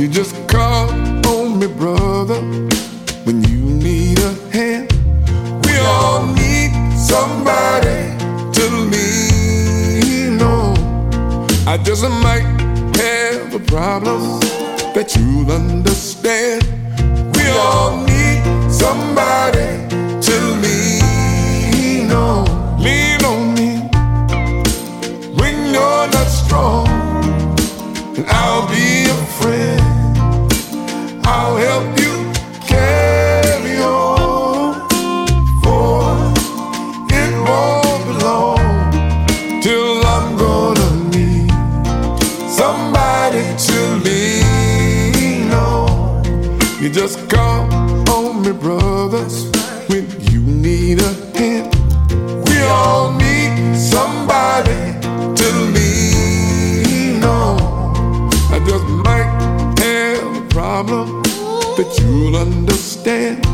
You 0.04 0.10
just 0.10 0.36
call 0.48 0.90
on 1.28 1.58
me, 1.58 1.66
brother, 1.66 2.38
when 3.24 3.42
you 3.44 3.56
need 3.56 4.18
a 4.18 4.34
hand. 4.52 4.92
We 5.64 5.78
all 5.78 6.26
need 6.26 6.72
somebody 6.94 8.12
to 8.52 8.64
lean 8.92 10.42
on. 10.42 10.76
I 11.66 11.78
just 11.82 12.02
might 12.02 12.44
have 12.96 13.54
a 13.54 13.60
problem 13.60 14.40
that 14.92 15.16
you'll 15.16 15.50
understand. 15.50 16.64
We 17.36 17.48
all 17.52 17.96
need 18.04 18.42
somebody 18.70 19.88
to 20.20 20.36
lean 20.60 22.12
on. 22.12 22.44
Lean 22.78 23.24
on 23.24 23.54
me 23.54 23.78
when 25.40 25.72
you're 25.72 26.08
not 26.12 26.26
strong, 26.26 26.88
and 28.18 28.26
I'll 28.28 28.68
be 28.68 29.08
a 29.08 29.14
friend. 29.40 29.83
Just 47.14 47.30
call 47.30 47.72
on 48.10 48.42
me, 48.42 48.52
brothers, 48.52 49.50
when 49.88 50.04
you 50.32 50.40
need 50.40 51.00
a 51.00 51.12
hand. 51.38 51.74
We 52.48 52.58
all 52.62 53.12
need 53.12 53.76
somebody 53.76 54.98
to 55.36 55.48
lean 55.74 57.22
on. 57.22 58.30
I 58.50 58.58
just 58.66 58.86
might 59.06 59.30
have 59.78 60.36
a 60.36 60.48
problem 60.48 61.22
that 61.76 61.98
you'll 62.00 62.36
understand. 62.36 63.53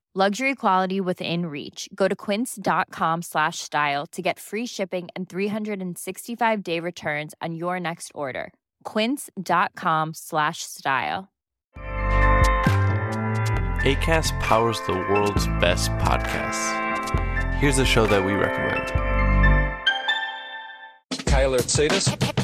Luxury 0.13 0.55
quality 0.55 0.99
within 0.99 1.45
reach. 1.45 1.87
Go 1.95 2.09
to 2.09 2.15
quince.com 2.17 3.21
slash 3.21 3.59
style 3.59 4.05
to 4.07 4.21
get 4.21 4.41
free 4.41 4.65
shipping 4.65 5.07
and 5.15 5.29
365 5.29 6.63
day 6.63 6.81
returns 6.81 7.33
on 7.41 7.55
your 7.55 7.79
next 7.79 8.11
order. 8.13 8.51
Quince.com 8.83 10.13
slash 10.13 10.63
style. 10.63 11.29
ACAST 13.85 14.37
powers 14.41 14.81
the 14.81 14.95
world's 14.95 15.47
best 15.61 15.91
podcasts. 15.91 17.55
Here's 17.55 17.77
a 17.77 17.85
show 17.85 18.05
that 18.07 18.25
we 18.25 18.33
recommend. 18.33 18.91
Kayla 21.13 21.57
Itsines. 21.61 22.40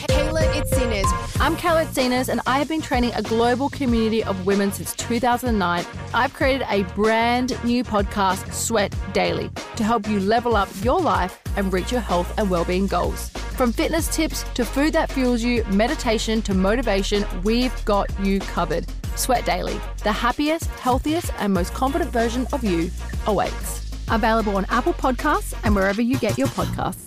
Kayla 0.57 0.63
Itsines. 0.63 1.41
I'm 1.41 1.55
Kayla 1.55 1.85
Itsines, 1.85 2.29
and 2.29 2.41
I 2.47 2.57
have 2.59 2.67
been 2.67 2.81
training 2.81 3.11
a 3.15 3.21
global 3.21 3.69
community 3.69 4.23
of 4.23 4.45
women 4.45 4.71
since 4.71 4.95
2009. 4.95 5.85
I've 6.13 6.33
created 6.33 6.65
a 6.69 6.83
brand 6.95 7.63
new 7.63 7.83
podcast, 7.83 8.51
Sweat 8.51 8.95
Daily, 9.13 9.51
to 9.75 9.83
help 9.83 10.07
you 10.07 10.19
level 10.19 10.55
up 10.55 10.69
your 10.81 10.99
life 10.99 11.39
and 11.57 11.71
reach 11.71 11.91
your 11.91 12.01
health 12.01 12.33
and 12.37 12.49
well-being 12.49 12.87
goals. 12.87 13.29
From 13.29 13.71
fitness 13.71 14.07
tips 14.15 14.43
to 14.55 14.65
food 14.65 14.93
that 14.93 15.11
fuels 15.11 15.43
you, 15.43 15.63
meditation 15.65 16.41
to 16.43 16.53
motivation, 16.53 17.25
we've 17.43 17.73
got 17.85 18.07
you 18.19 18.39
covered. 18.39 18.85
Sweat 19.15 19.45
Daily, 19.45 19.79
the 20.03 20.11
happiest, 20.11 20.65
healthiest, 20.65 21.31
and 21.37 21.53
most 21.53 21.73
confident 21.73 22.11
version 22.11 22.47
of 22.51 22.63
you 22.63 22.89
awaits. 23.25 23.91
Available 24.09 24.57
on 24.57 24.65
Apple 24.69 24.93
Podcasts 24.93 25.53
and 25.63 25.75
wherever 25.75 26.01
you 26.01 26.17
get 26.17 26.37
your 26.37 26.47
podcasts. 26.47 27.06